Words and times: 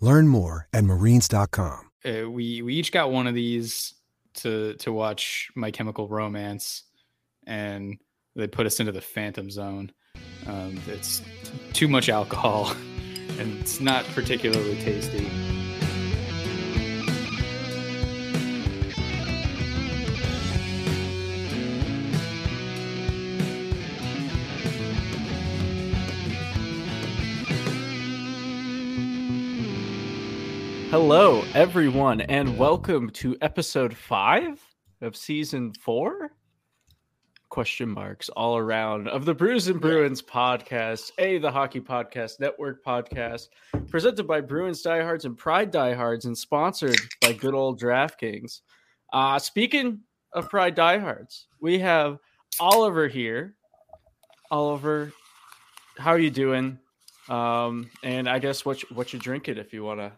Learn 0.00 0.28
more 0.28 0.68
at 0.72 0.84
marines.com. 0.84 1.90
Uh, 2.04 2.30
we 2.30 2.62
we 2.62 2.74
each 2.74 2.92
got 2.92 3.10
one 3.10 3.26
of 3.26 3.34
these 3.34 3.94
to 4.34 4.74
to 4.74 4.92
watch 4.92 5.48
My 5.56 5.70
Chemical 5.70 6.08
Romance, 6.08 6.84
and 7.46 7.98
they 8.34 8.46
put 8.46 8.66
us 8.66 8.78
into 8.80 8.92
the 8.92 9.00
Phantom 9.00 9.50
Zone. 9.50 9.90
Um, 10.46 10.78
it's 10.86 11.22
too 11.72 11.88
much 11.88 12.08
alcohol, 12.08 12.70
and 13.38 13.58
it's 13.58 13.80
not 13.80 14.04
particularly 14.14 14.76
tasty. 14.76 15.28
Hello, 30.98 31.44
everyone, 31.52 32.22
and 32.22 32.56
welcome 32.56 33.10
to 33.10 33.36
episode 33.42 33.94
five 33.94 34.58
of 35.02 35.14
season 35.14 35.74
four. 35.74 36.30
Question 37.50 37.90
marks 37.90 38.30
all 38.30 38.56
around 38.56 39.06
of 39.06 39.26
the 39.26 39.34
Brews 39.34 39.68
and 39.68 39.78
Bruins 39.78 40.22
podcast, 40.22 41.10
a 41.18 41.36
the 41.36 41.50
Hockey 41.50 41.82
Podcast 41.82 42.40
Network 42.40 42.82
podcast, 42.82 43.48
presented 43.90 44.26
by 44.26 44.40
Bruins 44.40 44.80
Diehards 44.80 45.26
and 45.26 45.36
Pride 45.36 45.70
Diehards, 45.70 46.24
and 46.24 46.36
sponsored 46.36 46.96
by 47.20 47.34
good 47.34 47.52
old 47.52 47.78
DraftKings. 47.78 48.62
Uh, 49.12 49.38
speaking 49.38 50.00
of 50.32 50.48
Pride 50.48 50.74
Diehards, 50.74 51.46
we 51.60 51.78
have 51.80 52.16
Oliver 52.58 53.06
here. 53.06 53.54
Oliver, 54.50 55.12
how 55.98 56.12
are 56.12 56.18
you 56.18 56.30
doing? 56.30 56.78
Um, 57.28 57.90
and 58.02 58.26
I 58.26 58.38
guess 58.38 58.64
what 58.64 58.82
you, 58.82 58.88
what 58.94 59.12
you 59.12 59.18
drinking 59.18 59.58
if 59.58 59.74
you 59.74 59.84
want 59.84 60.00
to 60.00 60.12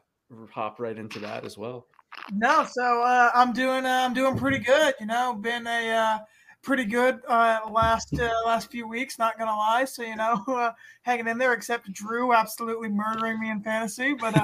hop 0.51 0.81
right 0.81 0.97
into 0.97 1.19
that 1.21 1.45
as 1.45 1.57
well. 1.57 1.87
No, 2.33 2.67
so 2.71 3.03
uh, 3.03 3.31
I'm 3.35 3.53
doing 3.53 3.85
uh, 3.85 4.05
I'm 4.05 4.15
doing 4.15 4.37
pretty 4.37 4.59
good. 4.59 4.95
You 5.01 5.07
know, 5.07 5.35
been 5.35 5.67
a 5.67 5.91
uh, 5.91 6.19
pretty 6.63 6.85
good 6.85 7.21
uh, 7.29 7.61
last 7.71 8.19
uh, 8.19 8.31
last 8.45 8.71
few 8.71 8.87
weeks. 8.87 9.19
Not 9.19 9.39
gonna 9.39 9.57
lie, 9.57 9.85
so 9.85 10.03
you 10.03 10.17
know, 10.17 10.43
uh, 10.49 10.73
hanging 11.03 11.29
in 11.29 11.39
there. 11.39 11.53
Except 11.53 11.93
Drew 11.93 12.33
absolutely 12.33 12.89
murdering 12.89 13.41
me 13.41 13.51
in 13.51 13.63
fantasy, 13.63 14.15
but 14.15 14.35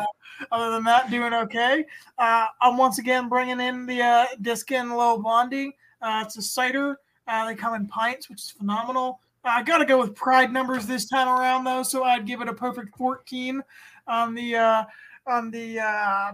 other 0.50 0.70
than 0.70 0.84
that, 0.84 1.10
doing 1.10 1.34
okay. 1.34 1.84
I'm 2.18 2.76
once 2.76 2.98
again 2.98 3.28
bringing 3.28 3.60
in 3.60 3.86
the 3.86 4.02
uh, 4.02 4.26
Diskin 4.40 4.90
Low 4.90 5.18
Blondie. 5.18 5.76
It's 6.02 6.36
a 6.36 6.42
cider. 6.42 6.98
They 7.26 7.54
come 7.54 7.74
in 7.74 7.86
pints, 7.86 8.28
which 8.28 8.40
is 8.40 8.50
phenomenal. 8.50 9.20
I 9.46 9.62
got 9.62 9.78
to 9.78 9.84
go 9.84 9.98
with 9.98 10.14
pride 10.14 10.50
numbers 10.50 10.86
this 10.86 11.06
time 11.06 11.28
around, 11.28 11.64
though, 11.64 11.82
so 11.82 12.02
I'd 12.02 12.26
give 12.26 12.40
it 12.40 12.48
a 12.48 12.54
perfect 12.54 12.96
14 12.96 13.62
on 14.06 14.34
the 14.34 14.86
on 15.26 15.50
the 15.50 15.80
uh, 15.80 16.32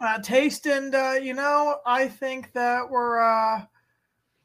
uh, 0.00 0.18
taste, 0.22 0.66
and 0.66 0.94
uh, 0.94 1.14
you 1.20 1.34
know, 1.34 1.78
I 1.86 2.08
think 2.08 2.52
that 2.52 2.88
we're 2.88 3.18
uh, 3.18 3.64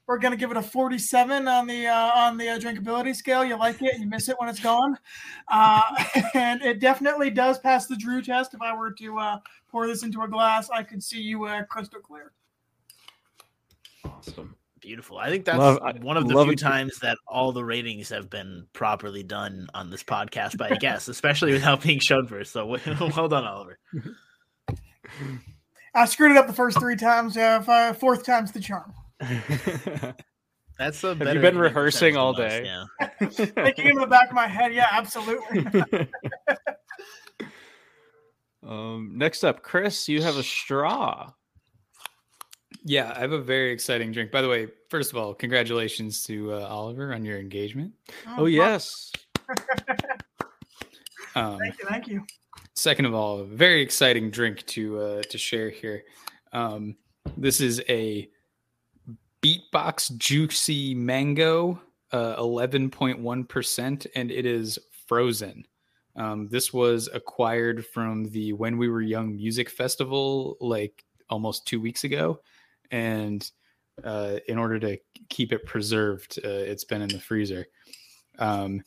we're 0.08 0.18
gonna 0.18 0.36
give 0.36 0.52
it 0.52 0.58
a 0.58 0.62
47 0.62 1.48
on 1.48 1.68
the 1.68 1.88
uh, 1.88 2.12
on 2.16 2.38
the 2.38 2.50
uh, 2.50 2.60
drinkability 2.60 3.16
scale. 3.16 3.46
You 3.46 3.58
like 3.58 3.82
it, 3.82 4.00
you 4.00 4.08
miss 4.08 4.30
it 4.30 4.36
when 4.40 4.50
it's 4.50 4.60
gone, 4.60 4.98
uh, 5.48 5.82
and 6.34 6.62
it 6.62 6.80
definitely 6.80 7.30
does 7.30 7.60
pass 7.60 7.88
the 7.88 7.96
Drew 7.96 8.22
test. 8.22 8.54
If 8.54 8.62
I 8.62 8.76
were 8.76 8.92
to 8.92 9.20
uh, 9.20 9.38
pour 9.70 9.88
this 9.88 10.04
into 10.04 10.22
a 10.22 10.28
glass, 10.28 10.70
I 10.70 10.84
could 10.84 11.04
see 11.04 11.22
you 11.22 11.46
uh, 11.46 11.64
crystal 11.64 12.02
clear. 12.02 12.34
Awesome. 14.04 14.56
Beautiful. 14.82 15.18
I 15.20 15.30
think 15.30 15.46
that's 15.46 15.60
Love- 15.60 15.80
one 16.02 16.18
of 16.18 16.28
the 16.28 16.34
few 16.44 16.54
it. 16.54 16.60
times 16.60 17.00
that 17.00 17.18
all 17.28 17.52
the 17.52 17.64
ratings 17.64 18.10
have 18.10 18.30
been 18.32 18.66
properly 18.74 19.22
done 19.22 19.68
on 19.76 19.92
this 19.92 20.04
podcast 20.04 20.58
by 20.58 20.70
a 20.70 20.78
guest, 20.78 21.08
especially 21.08 21.52
without 21.54 21.84
being 21.84 22.00
shown 22.00 22.26
first. 22.26 22.52
So 22.52 22.66
well 23.16 23.28
done, 23.28 23.46
Oliver. 23.46 23.78
I 25.94 26.06
screwed 26.06 26.32
it 26.32 26.38
up 26.38 26.48
the 26.48 26.54
first 26.54 26.80
three 26.80 26.96
times. 26.96 27.38
Uh, 27.38 27.62
fi- 27.62 27.94
fourth 27.94 28.26
time's 28.26 28.52
the 28.54 28.60
charm. 28.60 28.92
That's 30.80 31.00
the. 31.02 31.10
Have 31.10 31.20
better 31.20 31.34
you 31.34 31.42
been 31.42 31.58
rehearsing 31.60 32.18
all 32.18 32.34
day? 32.34 32.68
most, 33.22 33.38
Yeah. 33.40 33.46
Thinking 33.64 33.88
in 33.90 33.96
the 33.98 34.08
back 34.08 34.30
of 34.30 34.36
my 34.36 34.48
head, 34.48 34.74
yeah, 34.74 34.88
absolutely. 34.92 35.68
um, 38.64 39.12
next 39.16 39.44
up, 39.44 39.62
Chris, 39.62 40.08
you 40.10 40.22
have 40.24 40.38
a 40.38 40.44
straw. 40.44 41.32
Yeah, 42.84 43.14
I 43.16 43.20
have 43.20 43.32
a 43.32 43.42
very 43.42 43.72
exciting 43.72 44.12
drink. 44.12 44.32
By 44.32 44.42
the 44.42 44.50
way, 44.50 44.68
first 44.90 45.12
of 45.12 45.18
all, 45.18 45.34
congratulations 45.34 46.24
to 46.24 46.54
uh, 46.54 46.68
Oliver 46.68 47.14
on 47.14 47.24
your 47.24 47.38
engagement. 47.40 47.94
Oh 48.38 48.46
yes, 48.46 49.12
Um, 51.36 51.58
Thank 51.60 51.80
you, 51.80 51.86
thank 51.88 52.08
you. 52.08 52.26
Second 52.76 53.06
of 53.06 53.14
all, 53.14 53.40
a 53.40 53.46
very 53.46 53.82
exciting 53.82 54.30
drink 54.32 54.66
to 54.68 55.00
uh, 55.00 55.22
to 55.24 55.38
share 55.38 55.70
here. 55.70 56.04
Um, 56.52 56.96
this 57.38 57.62
is 57.62 57.82
a 57.88 58.30
Beatbox 59.42 60.18
Juicy 60.18 60.94
Mango, 60.96 61.82
uh, 62.12 62.36
eleven 62.38 62.90
point 62.90 63.20
one 63.20 63.44
percent, 63.44 64.08
and 64.16 64.32
it 64.32 64.46
is 64.46 64.80
frozen. 65.08 65.66
Um, 66.16 66.50
this 66.50 66.74
was 66.74 67.08
acquired 67.14 67.86
from 67.86 68.26
the 68.26 68.54
When 68.54 68.78
We 68.78 68.90
Were 68.90 69.02
Young 69.02 69.36
Music 69.36 69.70
Festival, 69.70 70.58
like 70.60 71.06
almost 71.30 71.66
two 71.66 71.80
weeks 71.80 72.04
ago, 72.04 72.42
and 72.92 73.50
uh, 74.04 74.38
in 74.48 74.58
order 74.58 74.80
to 74.80 74.98
keep 75.30 75.52
it 75.54 75.66
preserved, 75.66 76.40
uh, 76.44 76.48
it's 76.50 76.84
been 76.84 77.02
in 77.02 77.10
the 77.10 77.20
freezer. 77.20 77.66
Um, 78.38 78.84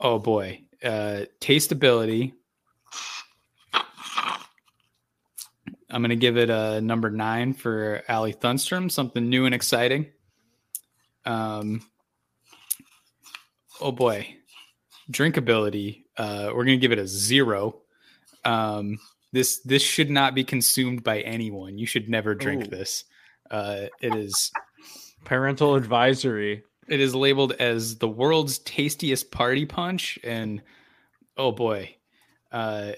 oh 0.00 0.18
boy, 0.18 0.62
uh, 0.84 1.22
tasteability. 1.40 2.32
I'm 5.90 6.00
gonna 6.00 6.16
give 6.16 6.38
it 6.38 6.48
a 6.48 6.80
number 6.80 7.10
nine 7.10 7.52
for 7.52 8.02
Allie 8.08 8.32
Thunstrom, 8.32 8.90
something 8.90 9.28
new 9.28 9.44
and 9.44 9.54
exciting. 9.54 10.06
Um, 11.24 11.82
oh 13.80 13.92
boy, 13.92 14.36
drinkability. 15.10 16.04
Uh, 16.16 16.50
we're 16.54 16.64
gonna 16.64 16.78
give 16.78 16.92
it 16.92 16.98
a 16.98 17.06
zero. 17.06 17.82
Um, 18.44 18.98
this 19.32 19.60
this 19.60 19.82
should 19.82 20.10
not 20.10 20.34
be 20.34 20.44
consumed 20.44 21.02
by 21.02 21.20
anyone. 21.20 21.78
You 21.78 21.86
should 21.86 22.08
never 22.08 22.34
drink 22.34 22.64
Ooh. 22.66 22.68
this. 22.68 23.04
Uh, 23.50 23.86
it 24.00 24.14
is 24.14 24.50
parental 25.24 25.74
advisory. 25.74 26.62
it 26.88 27.00
is 27.00 27.14
labeled 27.14 27.52
as 27.52 27.96
the 27.98 28.08
world's 28.08 28.58
tastiest 28.58 29.30
party 29.30 29.64
punch 29.66 30.18
and 30.24 30.60
oh 31.36 31.52
boy 31.52 31.94
uh 32.50 32.92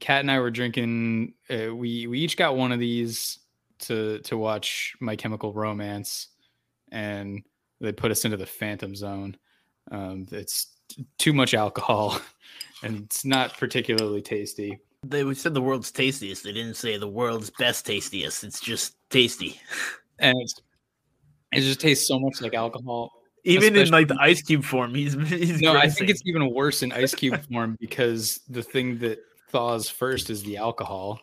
kat 0.00 0.20
and 0.20 0.30
i 0.30 0.40
were 0.40 0.50
drinking 0.50 1.32
uh, 1.50 1.74
we 1.74 2.06
we 2.08 2.18
each 2.18 2.36
got 2.36 2.56
one 2.56 2.72
of 2.72 2.80
these 2.80 3.38
to 3.78 4.18
to 4.20 4.36
watch 4.36 4.94
my 5.00 5.14
chemical 5.14 5.52
romance 5.52 6.28
and 6.90 7.42
they 7.80 7.92
put 7.92 8.10
us 8.10 8.24
into 8.24 8.36
the 8.36 8.46
phantom 8.46 8.96
zone 8.96 9.36
um 9.92 10.26
it's 10.32 10.74
t- 10.88 11.06
too 11.18 11.32
much 11.32 11.54
alcohol 11.54 12.20
and 12.82 13.04
it's 13.04 13.24
not 13.24 13.56
particularly 13.56 14.20
tasty 14.20 14.80
They 15.04 15.34
said 15.34 15.54
the 15.54 15.62
world's 15.62 15.90
tastiest. 15.90 16.44
They 16.44 16.52
didn't 16.52 16.76
say 16.76 16.96
the 16.96 17.08
world's 17.08 17.50
best 17.50 17.86
tastiest. 17.86 18.44
It's 18.44 18.60
just 18.60 18.96
tasty. 19.10 19.60
and 20.18 20.36
it's 20.40 20.54
it 21.52 21.60
just 21.60 21.80
tastes 21.80 22.06
so 22.08 22.18
much 22.18 22.40
like 22.40 22.54
alcohol 22.54 23.12
Even 23.44 23.76
in 23.76 23.90
like 23.90 24.08
the 24.08 24.16
ice 24.20 24.40
cube 24.42 24.64
form, 24.64 24.94
he's 24.94 25.14
he's 25.28 25.60
no, 25.60 25.76
I 25.76 25.88
think 25.88 26.08
it's 26.08 26.22
even 26.24 26.52
worse 26.52 26.82
in 26.82 26.92
ice 26.92 27.14
cube 27.14 27.40
form 27.50 27.76
because 27.80 28.40
the 28.48 28.62
thing 28.62 28.98
that 28.98 29.18
thaws 29.50 29.88
first 29.88 30.30
is 30.30 30.42
the 30.44 30.56
alcohol, 30.56 31.20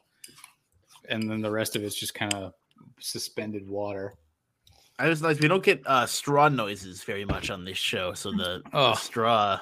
and 1.07 1.29
then 1.29 1.41
the 1.41 1.49
rest 1.49 1.75
of 1.75 1.83
it's 1.83 1.95
just 1.95 2.13
kind 2.13 2.33
of 2.33 2.53
suspended 2.99 3.67
water. 3.67 4.15
I 4.99 5.07
just 5.09 5.21
like 5.23 5.39
we 5.39 5.47
don't 5.47 5.63
get 5.63 5.81
uh, 5.87 6.05
straw 6.05 6.49
noises 6.49 7.03
very 7.03 7.23
much 7.25 7.49
on 7.49 7.63
this 7.63 7.77
show, 7.77 8.13
so 8.13 8.31
the, 8.31 8.61
the 8.65 8.69
Oh. 8.73 8.93
straw 8.95 9.59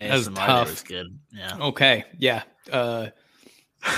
That's 0.00 0.28
ASMR 0.28 0.34
tough. 0.46 0.72
is 0.72 0.82
good. 0.82 1.18
Yeah. 1.32 1.56
Okay, 1.60 2.04
yeah. 2.18 2.42
Uh, 2.70 3.08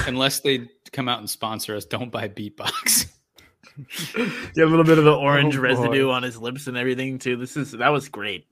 unless 0.06 0.40
they 0.40 0.68
come 0.92 1.08
out 1.08 1.18
and 1.20 1.28
sponsor 1.30 1.74
us, 1.76 1.84
don't 1.84 2.10
buy 2.10 2.28
Beatbox. 2.28 3.06
Yeah, 4.56 4.64
a 4.64 4.66
little 4.66 4.84
bit 4.84 4.96
of 4.96 5.04
the 5.04 5.14
orange 5.14 5.54
Oh, 5.54 5.58
boy. 5.58 5.64
residue 5.64 6.08
on 6.08 6.22
his 6.22 6.38
lips 6.38 6.66
and 6.66 6.78
everything 6.78 7.18
too. 7.18 7.36
This 7.36 7.58
is 7.58 7.72
that 7.72 7.90
was 7.90 8.08
great. 8.08 8.46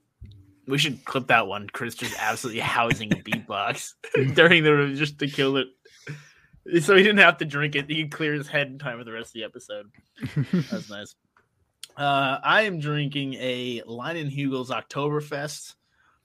We 0.67 0.77
should 0.77 1.03
clip 1.03 1.27
that 1.27 1.47
one. 1.47 1.67
Chris 1.67 1.95
just 1.95 2.13
absolutely 2.19 2.61
housing 2.61 3.11
a 3.11 3.15
beatbox 3.15 3.93
during 4.35 4.63
the 4.63 4.93
just 4.95 5.17
to 5.19 5.27
kill 5.27 5.57
it, 5.57 5.67
so 6.83 6.95
he 6.95 7.01
didn't 7.01 7.19
have 7.19 7.37
to 7.39 7.45
drink 7.45 7.75
it. 7.75 7.89
He 7.89 8.03
could 8.03 8.11
clear 8.11 8.33
his 8.35 8.47
head 8.47 8.67
in 8.67 8.77
time 8.77 8.99
for 8.99 9.03
the 9.03 9.13
rest 9.13 9.29
of 9.29 9.33
the 9.33 9.43
episode. 9.45 9.89
That's 10.69 10.91
nice. 10.91 11.15
Uh, 11.97 12.37
I 12.43 12.63
am 12.63 12.77
drinking 12.79 13.33
a 13.39 13.81
Leinenkugel's 13.81 14.69
Oktoberfest. 14.69 15.73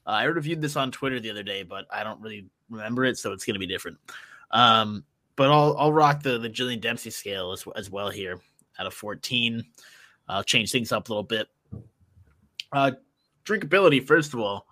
Uh, 0.06 0.10
I 0.10 0.24
reviewed 0.24 0.60
this 0.62 0.76
on 0.76 0.90
Twitter 0.90 1.20
the 1.20 1.30
other 1.30 1.42
day, 1.42 1.62
but 1.62 1.86
I 1.90 2.04
don't 2.04 2.20
really 2.20 2.48
remember 2.68 3.04
it, 3.04 3.18
so 3.18 3.32
it's 3.32 3.44
going 3.44 3.54
to 3.54 3.60
be 3.60 3.66
different. 3.66 3.98
Um, 4.50 5.04
but 5.36 5.50
I'll 5.50 5.76
I'll 5.78 5.92
rock 5.92 6.22
the 6.22 6.38
the 6.38 6.50
Jillian 6.50 6.80
Dempsey 6.80 7.10
scale 7.10 7.52
as 7.52 7.64
as 7.76 7.90
well 7.90 8.10
here 8.10 8.40
out 8.78 8.86
of 8.86 8.94
14. 8.94 9.64
I'll 10.28 10.44
change 10.44 10.70
things 10.70 10.92
up 10.92 11.08
a 11.08 11.12
little 11.12 11.22
bit. 11.22 11.48
Uh, 12.72 12.92
drinkability, 13.44 14.06
first 14.06 14.32
of 14.34 14.40
all. 14.40 14.66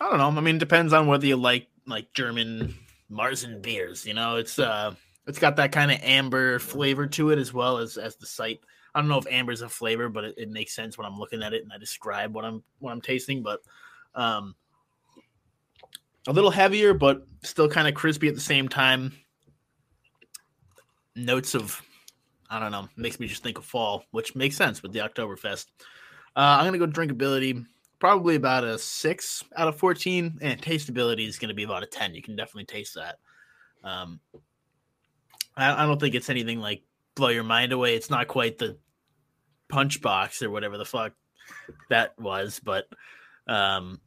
I 0.00 0.08
don't 0.10 0.18
know. 0.18 0.28
I 0.28 0.42
mean, 0.42 0.56
it 0.56 0.60
depends 0.60 0.92
on 0.92 1.06
whether 1.06 1.26
you 1.26 1.36
like 1.36 1.68
like 1.86 2.12
German 2.12 2.74
Marzen 3.10 3.62
beers. 3.62 4.04
You 4.06 4.14
know, 4.14 4.36
it's 4.36 4.58
uh, 4.58 4.94
it's 5.26 5.38
got 5.38 5.56
that 5.56 5.72
kind 5.72 5.90
of 5.90 6.00
amber 6.02 6.58
flavor 6.58 7.06
to 7.06 7.30
it 7.30 7.38
as 7.38 7.52
well 7.52 7.78
as 7.78 7.96
as 7.96 8.16
the 8.16 8.26
site. 8.26 8.60
I 8.94 9.00
don't 9.00 9.08
know 9.08 9.18
if 9.18 9.26
amber's 9.26 9.62
a 9.62 9.68
flavor, 9.68 10.08
but 10.08 10.24
it, 10.24 10.34
it 10.36 10.50
makes 10.50 10.74
sense 10.74 10.96
when 10.96 11.06
I'm 11.06 11.18
looking 11.18 11.42
at 11.42 11.52
it 11.52 11.62
and 11.62 11.72
I 11.72 11.78
describe 11.78 12.34
what 12.34 12.44
I'm 12.44 12.62
what 12.78 12.92
I'm 12.92 13.00
tasting. 13.00 13.42
But 13.42 13.60
um, 14.14 14.54
a 16.26 16.32
little 16.32 16.50
heavier, 16.50 16.94
but 16.94 17.26
still 17.42 17.68
kind 17.68 17.88
of 17.88 17.94
crispy 17.94 18.28
at 18.28 18.34
the 18.34 18.40
same 18.40 18.68
time 18.68 19.12
notes 21.16 21.54
of 21.54 21.80
I 22.50 22.60
don't 22.60 22.72
know, 22.72 22.88
makes 22.96 23.18
me 23.18 23.26
just 23.26 23.42
think 23.42 23.58
of 23.58 23.64
fall, 23.64 24.04
which 24.12 24.36
makes 24.36 24.56
sense 24.56 24.82
with 24.82 24.92
the 24.92 25.00
Oktoberfest. 25.00 25.66
Uh, 26.36 26.58
I'm 26.60 26.66
gonna 26.66 26.78
go 26.78 26.86
drinkability, 26.86 27.64
probably 27.98 28.36
about 28.36 28.64
a 28.64 28.78
six 28.78 29.42
out 29.56 29.66
of 29.66 29.76
fourteen, 29.76 30.38
and 30.40 30.60
tasteability 30.60 31.26
is 31.26 31.38
gonna 31.38 31.54
be 31.54 31.64
about 31.64 31.82
a 31.82 31.86
ten. 31.86 32.14
You 32.14 32.22
can 32.22 32.36
definitely 32.36 32.66
taste 32.66 32.94
that. 32.94 33.18
Um, 33.82 34.20
I, 35.56 35.84
I 35.84 35.86
don't 35.86 36.00
think 36.00 36.14
it's 36.14 36.30
anything 36.30 36.60
like 36.60 36.82
blow 37.14 37.28
your 37.28 37.44
mind 37.44 37.72
away. 37.72 37.94
It's 37.94 38.10
not 38.10 38.28
quite 38.28 38.58
the 38.58 38.76
punch 39.68 40.00
box 40.00 40.42
or 40.42 40.50
whatever 40.50 40.78
the 40.78 40.84
fuck 40.84 41.12
that 41.90 42.18
was, 42.18 42.60
but 42.62 42.86
um, 43.46 44.00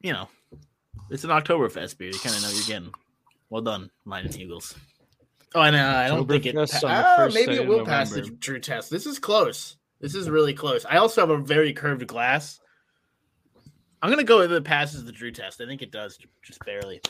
you 0.00 0.12
know, 0.12 0.28
it's 1.10 1.24
an 1.24 1.30
Oktoberfest 1.30 1.98
beer. 1.98 2.10
You 2.10 2.18
kind 2.18 2.34
of 2.36 2.42
know 2.42 2.50
you're 2.50 2.66
getting. 2.66 2.92
Well 3.50 3.62
done, 3.62 3.90
Leinenkugel's. 4.06 4.74
Oh, 5.54 5.60
and 5.62 5.76
uh, 5.76 5.78
I 6.04 6.08
don't 6.08 6.26
think 6.28 6.46
it. 6.46 6.54
Oktoberfest 6.54 6.80
Pa- 6.82 6.86
on 6.88 7.02
the 7.02 7.24
ah, 7.24 7.30
maybe 7.32 7.54
it 7.54 7.60
of 7.62 7.66
will 7.68 7.84
pass 7.84 8.10
the 8.10 8.18
November. 8.18 8.38
true 8.40 8.60
test. 8.60 8.90
This 8.90 9.06
is 9.06 9.18
close. 9.18 9.76
This 10.00 10.14
is 10.14 10.28
really 10.28 10.52
close. 10.52 10.84
I 10.84 10.96
also 10.98 11.20
have 11.22 11.30
a 11.30 11.38
very 11.38 11.72
curved 11.72 12.06
glass. 12.06 12.60
I'm 14.02 14.10
gonna 14.10 14.24
go 14.24 14.38
with 14.38 14.52
it 14.52 14.64
passes 14.64 15.04
the 15.04 15.12
Drew 15.12 15.30
test. 15.32 15.60
I 15.60 15.66
think 15.66 15.80
it 15.82 15.90
does, 15.90 16.18
just 16.42 16.64
barely. 16.66 17.00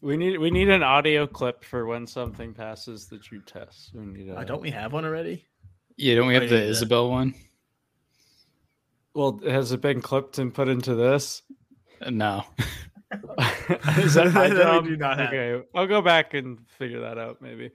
We 0.00 0.16
need 0.16 0.38
we 0.38 0.50
need 0.50 0.68
an 0.68 0.82
audio 0.82 1.26
clip 1.26 1.64
for 1.64 1.86
when 1.86 2.06
something 2.06 2.54
passes 2.54 3.06
the 3.06 3.18
true 3.18 3.40
test. 3.40 3.90
We 3.94 4.04
need 4.06 4.28
a, 4.28 4.36
Uh, 4.36 4.44
don't 4.44 4.62
we 4.62 4.70
have 4.70 4.92
one 4.92 5.04
already? 5.04 5.46
Yeah, 5.96 6.16
don't 6.16 6.26
we 6.26 6.34
have 6.34 6.48
the 6.48 6.56
yeah, 6.56 6.62
yeah. 6.64 6.68
Isabel 6.70 7.10
one? 7.10 7.34
Well, 9.14 9.40
has 9.46 9.70
it 9.72 9.80
been 9.80 10.00
clipped 10.02 10.38
and 10.38 10.52
put 10.52 10.68
into 10.68 10.94
this? 10.94 11.42
Uh, 12.02 12.10
No. 12.10 12.44
Is 13.98 14.14
that 14.14 14.32
my 14.34 14.48
That 14.48 14.56
we 14.56 14.56
job? 14.58 14.84
do 14.86 14.96
not 14.96 15.18
have. 15.18 15.28
Okay, 15.28 15.64
I'll 15.74 15.86
go 15.86 16.02
back 16.02 16.34
and 16.34 16.58
figure 16.78 17.00
that 17.00 17.16
out 17.18 17.40
maybe. 17.40 17.70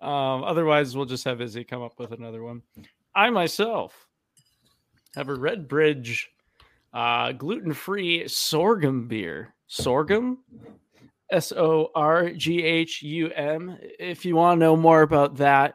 Um, 0.00 0.42
otherwise, 0.42 0.96
we'll 0.96 1.06
just 1.06 1.24
have 1.24 1.40
Izzy 1.40 1.62
come 1.62 1.82
up 1.82 1.98
with 1.98 2.10
another 2.12 2.42
one. 2.42 2.62
I 3.14 3.30
myself 3.30 4.08
have 5.14 5.28
a 5.28 5.36
Redbridge 5.36 6.24
uh, 6.92 7.32
gluten-free 7.32 8.26
sorghum 8.28 9.06
beer. 9.06 9.54
Sorghum, 9.68 10.38
S 11.30 11.52
O 11.52 11.90
R 11.94 12.30
G 12.30 12.62
H 12.64 13.02
U 13.02 13.30
M. 13.30 13.78
If 14.00 14.24
you 14.24 14.34
want 14.34 14.58
to 14.58 14.64
know 14.64 14.74
more 14.76 15.02
about 15.02 15.36
that, 15.36 15.74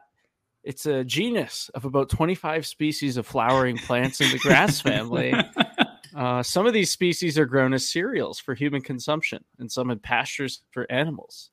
it's 0.65 0.85
a 0.85 1.03
genus 1.03 1.69
of 1.73 1.85
about 1.85 2.09
25 2.09 2.65
species 2.65 3.15
of 3.17 3.25
flowering 3.25 3.77
plants 3.77 4.19
in 4.19 4.29
the 4.31 4.39
grass 4.39 4.81
family. 4.81 5.33
Uh, 6.15 6.41
some 6.41 6.65
of 6.65 6.71
these 6.71 6.89
species 6.89 7.37
are 7.37 7.45
grown 7.45 7.73
as 7.73 7.91
cereals 7.91 8.39
for 8.39 8.55
human 8.55 8.81
consumption, 8.81 9.43
and 9.59 9.69
some 9.69 9.91
in 9.91 9.99
pastures 9.99 10.61
for 10.71 10.89
animals. 10.89 11.49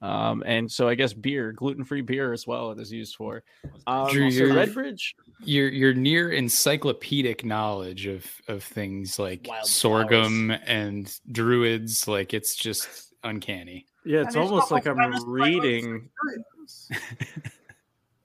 Um, 0.00 0.44
and 0.46 0.70
so 0.70 0.88
I 0.88 0.94
guess 0.94 1.12
beer, 1.12 1.50
gluten-free 1.50 2.02
beer 2.02 2.32
as 2.32 2.46
well, 2.46 2.70
it 2.70 2.78
is 2.78 2.92
used 2.92 3.16
for. 3.16 3.42
Um, 3.88 4.08
Drew, 4.12 4.30
so 4.30 4.44
you're- 4.44 4.54
Redbridge, 4.54 5.14
You're 5.40 5.68
you're 5.68 5.94
near 5.94 6.30
encyclopedic 6.30 7.44
knowledge 7.44 8.06
of 8.06 8.24
of 8.46 8.62
things 8.62 9.18
like 9.18 9.46
Wild 9.48 9.66
sorghum 9.66 10.52
and 10.52 11.12
druids. 11.32 12.06
Like 12.06 12.34
it's 12.34 12.54
just 12.54 12.88
uncanny. 13.24 13.86
yeah, 14.04 14.20
it's 14.20 14.36
And 14.36 14.44
he's 14.44 14.50
almost 14.52 14.70
also 14.70 14.74
like 14.76 14.86
I'm 14.86 14.96
famous 14.96 15.24
for 15.24 15.30
reading. 15.30 16.08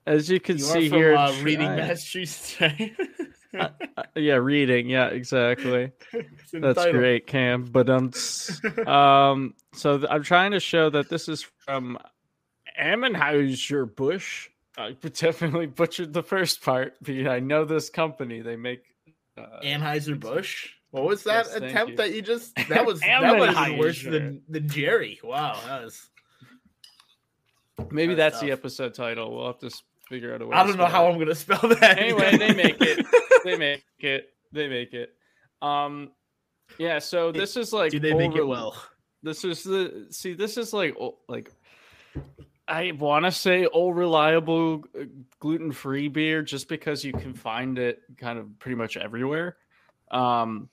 As 0.06 0.28
you 0.28 0.40
can 0.40 0.58
You 0.58 0.64
see 0.64 0.88
from, 0.88 0.98
here, 0.98 1.14
uh, 1.14 1.32
reading 1.42 1.66
try- 1.66 1.76
Massachusetts. 1.76 2.56
Uh, 3.54 3.68
uh, 3.98 4.02
yeah, 4.16 4.36
reading. 4.36 4.88
Yeah, 4.88 5.08
exactly. 5.08 5.92
It's 6.14 6.54
in 6.54 6.62
the 6.62 6.68
That's 6.68 6.86
title. 6.86 7.00
great, 7.00 7.26
Cam. 7.26 7.66
But 7.66 7.90
um, 7.90 8.10
um, 8.86 9.52
so 9.74 9.98
th- 9.98 10.08
I'm 10.10 10.22
trying 10.22 10.52
to 10.52 10.58
show 10.60 10.88
that 10.88 11.10
this 11.10 11.28
is 11.28 11.42
from 11.66 11.98
Ammenhauser 12.80 13.94
Bush. 13.94 14.48
I 14.78 14.92
definitely 14.92 15.66
butchered 15.66 16.14
the 16.14 16.22
first 16.22 16.62
part, 16.62 16.94
but 17.02 17.14
I 17.14 17.40
know 17.40 17.66
this 17.66 17.90
company. 17.90 18.40
They 18.40 18.56
make 18.56 18.84
uh, 19.36 19.60
Anheuser 19.62 20.18
Busch. 20.18 20.70
What 20.90 21.04
was 21.04 21.24
that 21.24 21.44
Yes, 21.48 21.56
attempt 21.56 21.90
you. 21.90 21.96
that 21.98 22.14
you 22.14 22.22
just? 22.22 22.54
That 22.70 22.86
was 22.86 23.00
that 23.00 23.36
was 23.38 23.78
worse 23.78 24.02
than 24.02 24.40
than 24.48 24.66
Jerry. 24.66 25.20
Wow, 25.22 25.60
that 25.66 25.84
was. 25.84 26.08
maybe 27.90 28.14
That's 28.14 28.40
the 28.40 28.50
episode 28.50 28.94
title. 28.94 29.34
We'll 29.36 29.46
have 29.48 29.58
to 29.58 29.70
figure 30.12 30.34
out 30.34 30.42
a 30.42 30.46
way. 30.46 30.54
I 30.54 30.66
don't 30.66 30.76
know 30.76 30.84
how 30.84 31.06
it. 31.06 31.12
I'm 31.12 31.18
gonna 31.18 31.34
spell 31.34 31.60
that. 31.80 31.98
Anyway, 31.98 32.36
they 32.36 32.52
make 32.52 32.76
it. 32.80 33.06
they 33.44 33.56
make 33.56 33.82
it. 34.00 34.28
They 34.52 34.68
make 34.68 34.92
it. 34.92 35.14
Um, 35.62 36.10
yeah. 36.76 36.98
So 36.98 37.32
this 37.32 37.56
is 37.56 37.72
like 37.72 37.92
Do 37.92 37.98
they 37.98 38.12
make 38.12 38.36
it 38.36 38.46
well? 38.46 38.76
This 39.22 39.44
is 39.44 39.64
the 39.64 40.08
see. 40.10 40.34
This 40.34 40.58
is 40.58 40.74
like 40.74 40.94
like 41.28 41.50
I 42.68 42.92
want 42.92 43.24
to 43.24 43.32
say 43.32 43.64
all 43.64 43.94
reliable 43.94 44.84
gluten 45.40 45.72
free 45.72 46.08
beer, 46.08 46.42
just 46.42 46.68
because 46.68 47.02
you 47.04 47.14
can 47.14 47.32
find 47.32 47.78
it 47.78 48.02
kind 48.18 48.38
of 48.38 48.58
pretty 48.58 48.76
much 48.76 48.98
everywhere. 48.98 49.56
Um, 50.10 50.68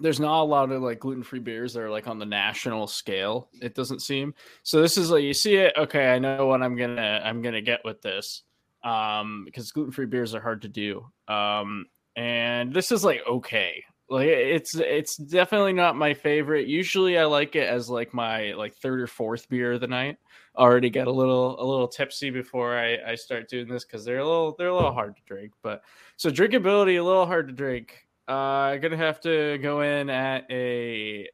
there's 0.00 0.18
not 0.18 0.42
a 0.42 0.44
lot 0.44 0.72
of 0.72 0.82
like 0.82 0.98
gluten 0.98 1.22
free 1.22 1.38
beers 1.38 1.74
that 1.74 1.82
are 1.82 1.90
like 1.90 2.08
on 2.08 2.18
the 2.18 2.26
national 2.26 2.88
scale. 2.88 3.48
It 3.60 3.76
doesn't 3.76 4.02
seem 4.02 4.34
so. 4.64 4.82
This 4.82 4.98
is 4.98 5.10
like 5.10 5.22
you 5.22 5.34
see 5.34 5.54
it. 5.54 5.74
Okay, 5.76 6.12
I 6.12 6.18
know 6.18 6.46
what 6.46 6.62
I'm 6.62 6.74
gonna 6.76 7.20
I'm 7.22 7.42
gonna 7.42 7.60
get 7.60 7.84
with 7.84 8.02
this. 8.02 8.42
Um, 8.84 9.44
because 9.44 9.70
gluten 9.70 9.92
free 9.92 10.06
beers 10.06 10.34
are 10.34 10.40
hard 10.40 10.62
to 10.62 10.68
do. 10.68 11.06
Um, 11.28 11.86
and 12.16 12.72
this 12.72 12.92
is 12.92 13.04
like 13.04 13.20
okay. 13.28 13.84
Like 14.08 14.28
it's 14.28 14.74
it's 14.74 15.16
definitely 15.16 15.72
not 15.72 15.96
my 15.96 16.12
favorite. 16.12 16.66
Usually 16.66 17.16
i 17.16 17.24
like 17.24 17.56
it 17.56 17.66
as 17.66 17.88
like 17.88 18.12
my 18.12 18.52
like 18.52 18.74
third 18.74 19.00
or 19.00 19.06
fourth 19.06 19.48
beer 19.48 19.72
of 19.72 19.80
the 19.80 19.86
night. 19.86 20.18
Already 20.54 20.90
get 20.90 21.06
a 21.06 21.12
little 21.12 21.58
a 21.58 21.64
little 21.64 21.88
tipsy 21.88 22.28
before 22.28 22.76
i 22.76 22.98
i 23.06 23.14
start 23.14 23.48
doing 23.48 23.68
this 23.68 23.84
because 23.84 24.04
they're 24.04 24.18
a 24.18 24.26
little 24.26 24.54
they're 24.58 24.68
a 24.68 24.74
little 24.74 24.92
hard 24.92 25.16
to 25.16 25.22
drink. 25.24 25.52
But 25.62 25.82
so 26.18 26.28
drinkability 26.30 27.00
a 27.00 27.02
little 27.02 27.24
hard 27.24 27.48
to 27.48 27.54
drink. 27.54 28.06
Uh 28.28 28.76
gonna 28.76 28.98
have 28.98 29.20
to 29.22 29.56
go 29.62 29.80
in 29.80 30.10
at 30.10 30.44
a 30.50 31.28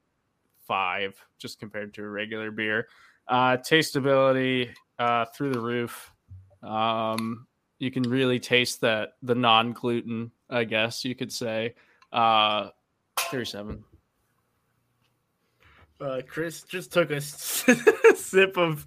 five 0.69 1.21
just 1.39 1.59
compared 1.59 1.95
to 1.95 2.05
a 2.05 2.09
regular 2.09 2.53
beer. 2.53 2.87
Uh 3.27 3.57
tasteability 3.57 4.71
uh 5.01 5.25
through 5.35 5.53
the 5.53 5.61
roof 5.61 6.13
um 6.63 7.47
you 7.79 7.91
can 7.91 8.03
really 8.03 8.41
taste 8.41 8.81
that 8.81 9.11
the 9.23 9.35
non-gluten 9.35 10.31
i 10.51 10.65
guess 10.65 11.05
you 11.05 11.15
could 11.15 11.33
say 11.33 11.75
uh 12.13 12.69
37 13.31 13.85
Uh, 16.01 16.21
Chris 16.29 16.63
just 16.63 16.93
took 16.93 17.11
a 17.11 17.21
sip 18.15 18.57
of 18.57 18.87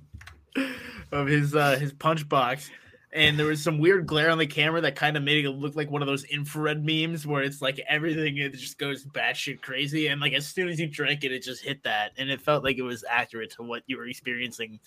of 1.11 1.27
his 1.27 1.55
uh, 1.55 1.77
his 1.77 1.91
punch 1.91 2.27
box. 2.27 2.69
And 3.13 3.37
there 3.37 3.47
was 3.47 3.61
some 3.61 3.77
weird 3.79 4.05
glare 4.07 4.29
on 4.29 4.37
the 4.37 4.47
camera 4.47 4.81
that 4.81 4.95
kind 4.95 5.17
of 5.17 5.23
made 5.23 5.43
it 5.45 5.49
look 5.49 5.75
like 5.75 5.89
one 5.91 6.01
of 6.01 6.07
those 6.07 6.23
infrared 6.25 6.85
memes 6.85 7.25
where 7.27 7.43
it's 7.43 7.61
like 7.61 7.79
everything 7.87 8.37
it 8.37 8.53
just 8.53 8.77
goes 8.77 9.05
batshit 9.05 9.61
crazy, 9.61 10.07
and 10.07 10.21
like 10.21 10.33
as 10.33 10.47
soon 10.47 10.69
as 10.69 10.79
you 10.79 10.87
drank 10.87 11.23
it, 11.23 11.31
it 11.31 11.43
just 11.43 11.61
hit 11.63 11.83
that, 11.83 12.11
and 12.17 12.29
it 12.29 12.41
felt 12.41 12.63
like 12.63 12.77
it 12.77 12.83
was 12.83 13.03
accurate 13.09 13.51
to 13.51 13.63
what 13.63 13.83
you 13.87 13.97
were 13.97 14.07
experiencing. 14.07 14.79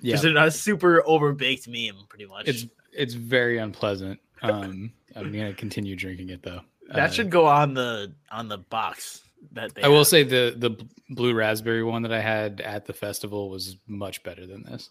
Yeah, 0.00 0.14
Just 0.14 0.24
a, 0.24 0.44
a 0.44 0.50
super 0.50 1.02
overbaked 1.06 1.68
meme, 1.68 2.06
pretty 2.08 2.26
much. 2.26 2.48
it's 2.48 2.66
it's 2.92 3.14
very 3.14 3.58
unpleasant. 3.58 4.20
Um, 4.42 4.92
I'm 5.16 5.32
gonna 5.32 5.54
continue 5.54 5.96
drinking 5.96 6.30
it 6.30 6.42
though. 6.42 6.60
that 6.88 7.10
Uh, 7.10 7.12
should 7.12 7.30
go 7.30 7.46
on 7.46 7.74
the 7.74 8.12
on 8.30 8.48
the 8.48 8.58
box. 8.58 9.22
That 9.52 9.74
they 9.74 9.82
I 9.82 9.88
will 9.88 10.04
say 10.04 10.24
the 10.24 10.54
the 10.56 10.70
blue 11.10 11.32
raspberry 11.32 11.84
one 11.84 12.02
that 12.02 12.12
I 12.12 12.20
had 12.20 12.60
at 12.60 12.86
the 12.86 12.92
festival 12.92 13.50
was 13.50 13.76
much 13.86 14.22
better 14.24 14.46
than 14.46 14.64
this. 14.64 14.90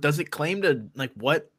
Does 0.00 0.18
it 0.18 0.30
claim 0.30 0.62
to 0.62 0.88
like 0.94 1.12
what 1.14 1.50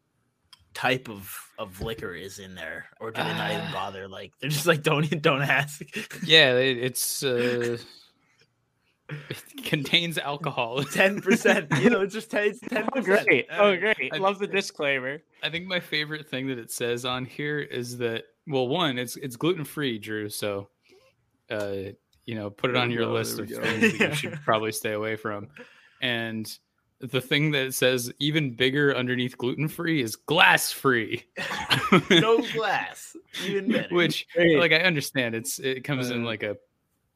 type 0.75 1.09
of 1.09 1.35
of 1.57 1.81
liquor 1.81 2.13
is 2.13 2.37
in 2.37 2.53
there, 2.53 2.85
or 2.99 3.09
do 3.11 3.23
they 3.23 3.29
not 3.29 3.49
even 3.51 3.65
Uh, 3.65 3.71
bother? 3.73 4.07
Like 4.07 4.33
they're 4.39 4.49
just 4.49 4.67
like 4.67 4.83
don't 4.83 5.09
don't 5.21 5.41
ask. 5.41 5.81
Yeah, 6.23 6.53
it, 6.57 6.77
it's 6.77 7.23
uh, 7.23 7.77
it 9.09 9.43
contains 9.63 10.17
alcohol. 10.17 10.83
ten 10.91 11.21
percent. 11.21 11.71
You 11.79 11.89
know, 11.89 12.01
it's 12.01 12.13
just 12.13 12.29
ten. 12.29 12.47
It's 12.49 12.59
ten 12.69 12.87
Oh, 12.93 13.01
percent. 13.01 13.27
great. 13.27 13.47
Oh, 13.51 13.75
great. 13.77 14.13
I- 14.13 14.17
Love 14.17 14.39
the 14.39 14.47
disclaimer. 14.47 15.21
I 15.41 15.49
think 15.49 15.65
my 15.67 15.79
favorite 15.79 16.27
thing 16.29 16.47
that 16.47 16.57
it 16.59 16.71
says 16.71 17.05
on 17.05 17.25
here 17.25 17.59
is 17.59 17.97
that 17.99 18.25
well, 18.47 18.67
one, 18.67 18.97
it's 18.99 19.15
it's 19.15 19.35
gluten 19.35 19.63
free, 19.63 19.97
Drew. 19.97 20.29
So, 20.29 20.69
uh, 21.49 21.93
you 22.25 22.35
know, 22.35 22.49
put 22.49 22.69
it 22.71 22.75
on 22.75 22.91
your 22.91 23.05
go, 23.05 23.13
list 23.13 23.39
of 23.39 23.49
go. 23.49 23.61
things 23.61 23.97
that 23.97 24.09
you 24.09 24.15
should 24.15 24.33
probably 24.43 24.71
stay 24.71 24.91
away 24.93 25.15
from. 25.15 25.47
And 26.01 26.51
the 27.01 27.21
thing 27.21 27.51
that 27.51 27.73
says 27.73 28.11
even 28.19 28.55
bigger 28.55 28.95
underneath 28.95 29.37
gluten 29.37 29.67
free 29.67 30.01
is 30.01 30.15
glass 30.15 30.71
free, 30.71 31.23
no 32.09 32.41
glass. 32.53 33.15
Even 33.45 33.71
better. 33.71 33.93
which 33.93 34.25
Great. 34.33 34.57
like 34.59 34.71
I 34.71 34.77
understand 34.79 35.35
it's 35.35 35.59
it 35.59 35.83
comes 35.83 36.09
in 36.09 36.23
Uh, 36.23 36.25
like 36.25 36.43
a 36.43 36.57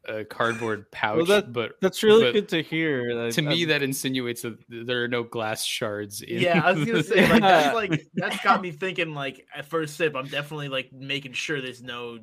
a 0.07 0.23
cardboard 0.23 0.89
pouch, 0.91 1.27
that- 1.27 1.51
but 1.53 1.73
That's 1.81 2.01
really 2.03 2.23
but 2.23 2.33
good 2.33 2.49
to 2.49 2.61
hear. 2.63 3.15
That- 3.15 3.33
to 3.33 3.41
me 3.41 3.63
um, 3.63 3.69
that 3.69 3.83
insinuates 3.83 4.41
that 4.43 4.57
there 4.69 5.03
are 5.03 5.07
no 5.09 5.23
glass 5.23 5.63
shards 5.65 6.21
in 6.21 6.39
yeah, 6.41 6.61
I 6.63 6.71
was 6.71 6.85
gonna 6.85 7.03
say 7.03 7.29
like 7.29 7.41
that's 7.41 7.75
like 7.81 8.07
that's 8.13 8.41
got 8.43 8.61
me 8.61 8.71
thinking. 8.71 9.13
Like 9.13 9.45
at 9.55 9.65
first 9.65 9.97
sip, 9.97 10.15
I'm 10.15 10.27
definitely 10.27 10.69
like 10.69 10.91
making 10.93 11.33
sure 11.33 11.61
there's 11.61 11.83
no 11.83 12.19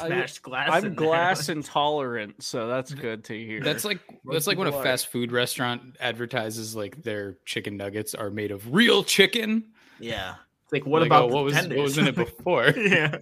I- 0.00 0.06
smashed 0.08 0.42
glass. 0.42 0.68
I'm 0.70 0.84
in 0.84 0.94
there. 0.94 1.06
glass 1.06 1.48
intolerant, 1.50 2.42
so 2.42 2.68
that's 2.68 2.92
good 2.94 3.24
to 3.24 3.38
hear. 3.38 3.60
That's 3.60 3.84
like 3.84 4.00
Most 4.24 4.32
that's 4.34 4.46
like 4.46 4.58
when 4.58 4.68
a 4.68 4.82
fast 4.82 5.08
food 5.08 5.32
restaurant 5.32 5.96
advertises 6.00 6.74
like 6.76 7.02
their 7.02 7.38
chicken 7.44 7.76
nuggets 7.76 8.14
are 8.14 8.30
made 8.30 8.50
of 8.50 8.72
real 8.74 9.02
chicken. 9.04 9.64
yeah. 9.98 10.34
It's 10.64 10.72
like 10.72 10.86
what 10.86 11.00
Like, 11.02 11.08
about 11.08 11.24
oh, 11.30 11.34
what 11.34 11.44
was 11.44 11.54
what 11.54 11.76
was 11.76 11.98
in 11.98 12.06
it 12.06 12.14
before? 12.14 12.68
yeah. 12.76 13.16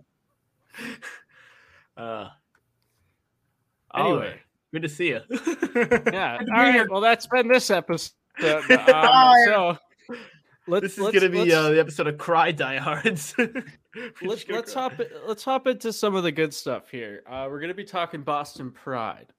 Uh. 1.97 2.29
Anyway, 3.95 4.41
good 4.73 4.83
to 4.83 4.89
see 4.89 5.09
you. 5.09 5.21
yeah. 5.31 5.37
Good 5.37 6.05
to 6.05 6.15
All 6.15 6.43
be 6.45 6.51
right. 6.53 6.73
here. 6.75 6.87
Well, 6.89 7.01
that's 7.01 7.27
been 7.27 7.49
this 7.49 7.71
episode. 7.71 8.13
Um, 8.43 8.63
Bye. 8.69 9.43
so 9.47 9.77
let's 10.67 10.83
this 10.97 10.99
is 10.99 11.11
gonna 11.13 11.29
be 11.29 11.41
let's, 11.41 11.53
uh, 11.53 11.71
the 11.71 11.81
episode 11.81 12.07
of 12.07 12.17
Cry 12.17 12.53
Diehards. 12.53 13.35
let's, 14.23 14.49
let's 14.49 14.73
hop 14.75 14.93
let's 15.27 15.45
hop 15.45 15.67
into 15.67 15.93
some 15.93 16.15
of 16.15 16.23
the 16.23 16.33
good 16.33 16.55
stuff 16.55 16.91
here. 16.91 17.23
Uh, 17.29 17.47
we're 17.51 17.61
gonna 17.61 17.75
be 17.75 17.85
talking 17.85 18.23
Boston 18.23 18.71
Pride. 18.71 19.33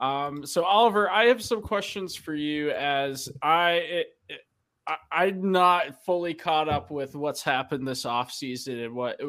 Um, 0.00 0.46
so 0.46 0.64
Oliver, 0.64 1.10
I 1.10 1.26
have 1.26 1.42
some 1.42 1.60
questions 1.60 2.14
for 2.14 2.34
you 2.34 2.70
as 2.70 3.28
I. 3.42 3.72
It, 3.72 4.06
it- 4.28 4.40
I, 4.88 4.96
I'm 5.26 5.52
not 5.52 6.02
fully 6.04 6.32
caught 6.32 6.68
up 6.68 6.90
with 6.90 7.14
what's 7.14 7.42
happened 7.42 7.86
this 7.86 8.06
off 8.06 8.32
season 8.32 8.78
and 8.78 8.94
what. 8.94 9.20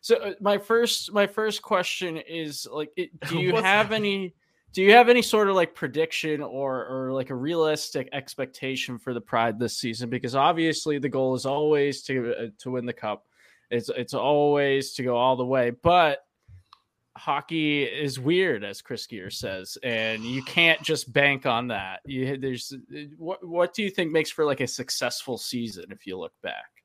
So 0.00 0.16
uh, 0.18 0.32
my 0.40 0.56
first 0.56 1.12
my 1.12 1.26
first 1.26 1.62
question 1.62 2.16
is 2.16 2.66
like, 2.70 2.90
do 2.96 3.08
you 3.38 3.56
have 3.56 3.90
any? 3.92 4.34
Do 4.74 4.82
you 4.82 4.92
have 4.92 5.08
any 5.08 5.22
sort 5.22 5.48
of 5.48 5.56
like 5.56 5.74
prediction 5.74 6.42
or 6.42 6.86
or 6.86 7.12
like 7.12 7.30
a 7.30 7.34
realistic 7.34 8.08
expectation 8.12 8.98
for 8.98 9.12
the 9.12 9.20
Pride 9.20 9.58
this 9.58 9.76
season? 9.76 10.10
Because 10.10 10.36
obviously 10.36 10.98
the 10.98 11.08
goal 11.08 11.34
is 11.34 11.44
always 11.44 12.02
to 12.02 12.34
uh, 12.38 12.46
to 12.58 12.70
win 12.70 12.86
the 12.86 12.92
cup. 12.92 13.24
It's 13.70 13.90
it's 13.90 14.14
always 14.14 14.92
to 14.94 15.02
go 15.02 15.16
all 15.16 15.36
the 15.36 15.44
way, 15.44 15.70
but 15.70 16.20
hockey 17.18 17.82
is 17.82 18.18
weird, 18.18 18.64
as 18.64 18.80
Chris 18.80 19.06
Gear 19.06 19.28
says, 19.28 19.76
and 19.82 20.22
you 20.22 20.42
can't 20.42 20.80
just 20.82 21.12
bank 21.12 21.44
on 21.44 21.68
that. 21.68 22.00
You 22.06 22.38
there's 22.38 22.74
what 23.16 23.46
what 23.46 23.74
do 23.74 23.82
you 23.82 23.90
think 23.90 24.12
makes 24.12 24.30
for 24.30 24.44
like 24.44 24.60
a 24.60 24.66
successful 24.66 25.36
season 25.36 25.86
if 25.90 26.06
you 26.06 26.16
look 26.18 26.32
back? 26.42 26.78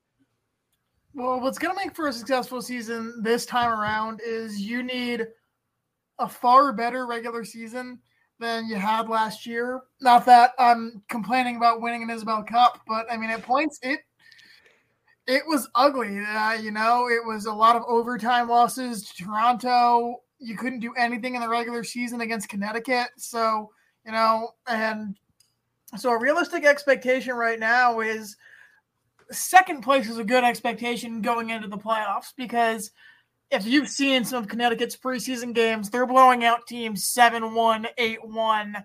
Well, 1.13 1.39
what's 1.39 1.59
going 1.59 1.75
to 1.75 1.85
make 1.85 1.95
for 1.95 2.07
a 2.07 2.13
successful 2.13 2.61
season 2.61 3.21
this 3.21 3.45
time 3.45 3.69
around 3.69 4.19
is 4.25 4.59
you 4.59 4.81
need 4.81 5.27
a 6.17 6.27
far 6.27 6.73
better 6.73 7.05
regular 7.05 7.45
season 7.45 7.99
than 8.39 8.67
you 8.67 8.75
had 8.75 9.07
last 9.07 9.45
year. 9.45 9.81
Not 10.01 10.25
that 10.25 10.51
I'm 10.57 11.03
complaining 11.09 11.57
about 11.57 11.81
winning 11.81 12.01
an 12.01 12.09
Isobel 12.09 12.47
Cup, 12.47 12.81
but 12.87 13.05
I 13.11 13.17
mean, 13.17 13.29
at 13.29 13.43
points 13.43 13.79
it 13.83 13.99
it 15.27 15.43
was 15.47 15.69
ugly. 15.75 16.19
Uh, 16.19 16.53
you 16.53 16.71
know, 16.71 17.07
it 17.09 17.25
was 17.25 17.45
a 17.45 17.53
lot 17.53 17.75
of 17.75 17.83
overtime 17.87 18.49
losses 18.49 19.03
to 19.03 19.23
Toronto. 19.23 20.17
You 20.39 20.57
couldn't 20.57 20.79
do 20.79 20.93
anything 20.95 21.35
in 21.35 21.41
the 21.41 21.49
regular 21.49 21.83
season 21.83 22.21
against 22.21 22.49
Connecticut. 22.49 23.09
So, 23.17 23.71
you 24.05 24.11
know, 24.11 24.49
and 24.67 25.17
so 25.97 26.09
a 26.09 26.19
realistic 26.19 26.65
expectation 26.65 27.35
right 27.35 27.59
now 27.59 28.01
is 28.01 28.35
second 29.31 29.81
place 29.81 30.09
is 30.09 30.17
a 30.17 30.23
good 30.23 30.43
expectation 30.43 31.21
going 31.21 31.49
into 31.49 31.67
the 31.67 31.77
playoffs 31.77 32.33
because 32.35 32.91
if 33.53 33.65
you've 33.65 33.87
seen 33.89 34.25
some 34.25 34.43
of 34.43 34.49
Connecticut's 34.49 34.97
preseason 34.97 35.53
games, 35.53 35.89
they're 35.89 36.07
blowing 36.07 36.43
out 36.43 36.67
teams 36.67 37.05
7 37.05 37.53
1, 37.53 37.87
8 37.97 38.27
1, 38.27 38.77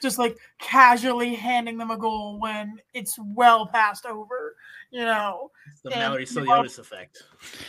just 0.00 0.18
like 0.18 0.36
casually 0.58 1.34
handing 1.34 1.78
them 1.78 1.90
a 1.90 1.98
goal 1.98 2.40
when 2.40 2.78
it's 2.94 3.18
well 3.18 3.66
past 3.66 4.06
over. 4.06 4.56
You 4.90 5.00
know, 5.00 5.50
It's 5.70 5.82
the 5.82 5.90
Mallory 5.90 6.24
Souliotis 6.24 6.78
effect. 6.78 7.22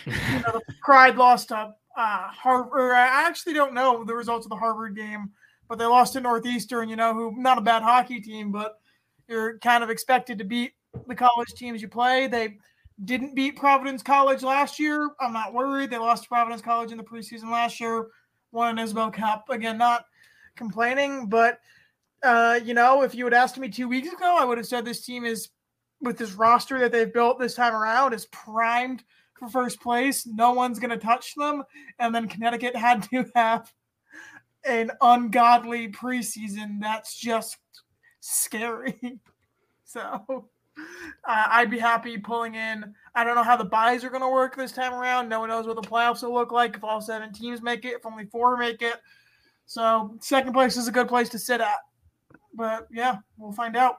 you 0.05 0.11
know, 0.13 0.61
the 0.67 0.75
Pride 0.81 1.17
lost 1.17 1.49
to 1.49 1.73
uh, 1.97 2.27
Harvard. 2.27 2.91
I 2.91 3.27
actually 3.27 3.53
don't 3.53 3.73
know 3.73 4.03
the 4.03 4.15
results 4.15 4.45
of 4.45 4.49
the 4.49 4.55
Harvard 4.55 4.95
game, 4.95 5.31
but 5.67 5.77
they 5.77 5.85
lost 5.85 6.13
to 6.13 6.21
Northeastern. 6.21 6.87
You 6.87 6.95
know, 6.95 7.13
who 7.13 7.33
not 7.37 7.57
a 7.57 7.61
bad 7.61 7.81
hockey 7.81 8.21
team, 8.21 8.51
but 8.51 8.79
you're 9.27 9.57
kind 9.59 9.83
of 9.83 9.89
expected 9.89 10.37
to 10.37 10.43
beat 10.43 10.73
the 11.07 11.15
college 11.15 11.53
teams 11.55 11.81
you 11.81 11.87
play. 11.87 12.27
They 12.27 12.57
didn't 13.03 13.35
beat 13.35 13.57
Providence 13.57 14.01
College 14.01 14.41
last 14.41 14.79
year. 14.79 15.09
I'm 15.19 15.33
not 15.33 15.53
worried. 15.53 15.89
They 15.89 15.97
lost 15.97 16.23
to 16.23 16.29
Providence 16.29 16.61
College 16.61 16.91
in 16.91 16.97
the 16.97 17.03
preseason 17.03 17.51
last 17.51 17.79
year. 17.79 18.07
Won 18.51 18.77
an 18.77 18.85
Isobel 18.85 19.11
Cup 19.11 19.49
again. 19.49 19.77
Not 19.77 20.05
complaining, 20.55 21.27
but 21.27 21.59
uh, 22.23 22.59
you 22.63 22.73
know, 22.73 23.03
if 23.03 23.13
you 23.13 23.25
had 23.25 23.33
asked 23.33 23.57
me 23.57 23.69
two 23.69 23.89
weeks 23.89 24.11
ago, 24.11 24.37
I 24.39 24.45
would 24.45 24.57
have 24.57 24.67
said 24.67 24.85
this 24.85 25.05
team 25.05 25.25
is 25.25 25.49
with 26.01 26.17
this 26.17 26.33
roster 26.33 26.79
that 26.79 26.91
they've 26.91 27.13
built 27.13 27.39
this 27.39 27.55
time 27.55 27.73
around 27.73 28.13
is 28.13 28.27
primed 28.27 29.03
for 29.37 29.49
first 29.49 29.81
place. 29.81 30.25
No 30.25 30.53
one's 30.53 30.79
going 30.79 30.91
to 30.91 30.97
touch 30.97 31.35
them. 31.35 31.63
And 31.99 32.13
then 32.13 32.27
Connecticut 32.27 32.75
had 32.75 33.03
to 33.03 33.25
have 33.35 33.71
an 34.63 34.91
ungodly 35.01 35.89
preseason 35.89 36.79
that's 36.81 37.15
just 37.15 37.57
scary. 38.19 39.19
So 39.87 40.49
uh, 40.77 41.45
I'd 41.49 41.71
be 41.71 41.79
happy 41.79 42.17
pulling 42.17 42.55
in. 42.55 42.93
I 43.13 43.23
don't 43.23 43.35
know 43.35 43.43
how 43.43 43.57
the 43.57 43.65
buys 43.65 44.03
are 44.03 44.09
going 44.09 44.21
to 44.21 44.29
work 44.29 44.55
this 44.55 44.71
time 44.71 44.93
around. 44.93 45.29
No 45.29 45.39
one 45.39 45.49
knows 45.49 45.67
what 45.67 45.75
the 45.75 45.87
playoffs 45.87 46.23
will 46.23 46.33
look 46.33 46.51
like 46.51 46.75
if 46.75 46.83
all 46.83 47.01
seven 47.01 47.31
teams 47.33 47.61
make 47.61 47.85
it, 47.85 47.93
if 47.93 48.05
only 48.05 48.25
four 48.25 48.57
make 48.57 48.81
it. 48.81 49.01
So 49.65 50.17
second 50.21 50.53
place 50.53 50.77
is 50.77 50.87
a 50.87 50.91
good 50.91 51.07
place 51.07 51.29
to 51.29 51.39
sit 51.39 51.61
at. 51.61 51.79
But 52.53 52.87
yeah, 52.91 53.17
we'll 53.37 53.51
find 53.51 53.75
out. 53.75 53.97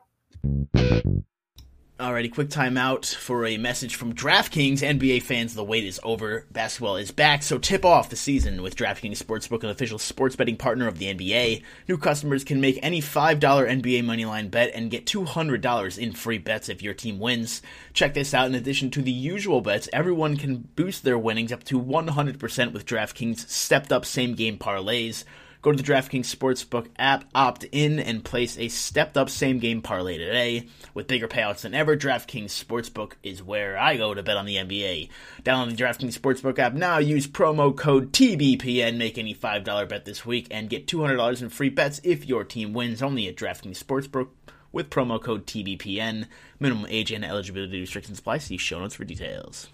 Alrighty, 1.98 2.30
quick 2.30 2.50
timeout 2.50 3.14
for 3.14 3.46
a 3.46 3.56
message 3.56 3.94
from 3.94 4.14
DraftKings. 4.14 4.80
NBA 4.80 5.22
fans, 5.22 5.54
the 5.54 5.64
wait 5.64 5.82
is 5.82 5.98
over. 6.02 6.44
Basketball 6.52 6.96
is 6.96 7.10
back, 7.10 7.42
so 7.42 7.56
tip 7.56 7.86
off 7.86 8.10
the 8.10 8.16
season 8.16 8.60
with 8.60 8.76
DraftKings 8.76 9.16
Sportsbook, 9.16 9.64
an 9.64 9.70
official 9.70 9.98
sports 9.98 10.36
betting 10.36 10.58
partner 10.58 10.86
of 10.88 10.98
the 10.98 11.06
NBA. 11.06 11.62
New 11.88 11.96
customers 11.96 12.44
can 12.44 12.60
make 12.60 12.78
any 12.82 13.00
$5 13.00 13.40
NBA 13.40 14.04
moneyline 14.04 14.50
bet 14.50 14.72
and 14.74 14.90
get 14.90 15.06
$200 15.06 15.98
in 15.98 16.12
free 16.12 16.36
bets 16.36 16.68
if 16.68 16.82
your 16.82 16.92
team 16.92 17.18
wins. 17.18 17.62
Check 17.94 18.12
this 18.12 18.34
out. 18.34 18.48
In 18.48 18.54
addition 18.54 18.90
to 18.90 19.00
the 19.00 19.10
usual 19.10 19.62
bets, 19.62 19.88
everyone 19.90 20.36
can 20.36 20.68
boost 20.76 21.02
their 21.02 21.18
winnings 21.18 21.50
up 21.50 21.64
to 21.64 21.80
100% 21.80 22.72
with 22.74 22.84
DraftKings 22.84 23.48
stepped 23.48 23.90
up 23.90 24.04
same 24.04 24.34
game 24.34 24.58
parlays. 24.58 25.24
Go 25.66 25.72
to 25.72 25.82
the 25.82 25.92
DraftKings 25.92 26.32
Sportsbook 26.32 26.86
app, 26.96 27.24
opt 27.34 27.64
in, 27.72 27.98
and 27.98 28.22
place 28.24 28.56
a 28.56 28.68
stepped 28.68 29.16
up 29.16 29.28
same 29.28 29.58
game 29.58 29.82
parlay 29.82 30.16
today. 30.16 30.68
With 30.94 31.08
bigger 31.08 31.26
payouts 31.26 31.62
than 31.62 31.74
ever, 31.74 31.96
DraftKings 31.96 32.50
Sportsbook 32.50 33.14
is 33.24 33.42
where 33.42 33.76
I 33.76 33.96
go 33.96 34.14
to 34.14 34.22
bet 34.22 34.36
on 34.36 34.46
the 34.46 34.54
NBA. 34.54 35.08
Download 35.42 35.76
the 35.76 35.82
DraftKings 35.82 36.16
Sportsbook 36.16 36.60
app 36.60 36.74
now, 36.74 36.98
use 36.98 37.26
promo 37.26 37.76
code 37.76 38.12
TBPN, 38.12 38.96
make 38.96 39.18
any 39.18 39.34
$5 39.34 39.88
bet 39.88 40.04
this 40.04 40.24
week, 40.24 40.46
and 40.52 40.70
get 40.70 40.86
$200 40.86 41.42
in 41.42 41.48
free 41.48 41.70
bets 41.70 42.00
if 42.04 42.24
your 42.26 42.44
team 42.44 42.72
wins 42.72 43.02
only 43.02 43.26
at 43.26 43.34
DraftKings 43.34 43.82
Sportsbook 43.82 44.28
with 44.70 44.88
promo 44.88 45.20
code 45.20 45.48
TBPN. 45.48 46.28
Minimum 46.60 46.86
age 46.88 47.10
and 47.10 47.24
eligibility 47.24 47.80
restrictions 47.80 48.20
apply. 48.20 48.38
See 48.38 48.56
show 48.56 48.78
notes 48.78 48.94
for 48.94 49.04
details. 49.04 49.66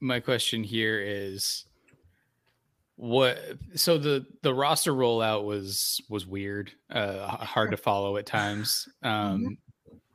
My 0.00 0.20
question 0.20 0.64
here 0.64 0.98
is 0.98 1.66
what 2.96 3.38
so 3.74 3.98
the 3.98 4.24
the 4.42 4.52
roster 4.54 4.92
rollout 4.92 5.44
was 5.44 6.00
was 6.08 6.26
weird 6.26 6.72
uh 6.90 7.26
hard 7.28 7.70
to 7.70 7.76
follow 7.76 8.16
at 8.16 8.24
times 8.26 8.88
um 9.02 9.58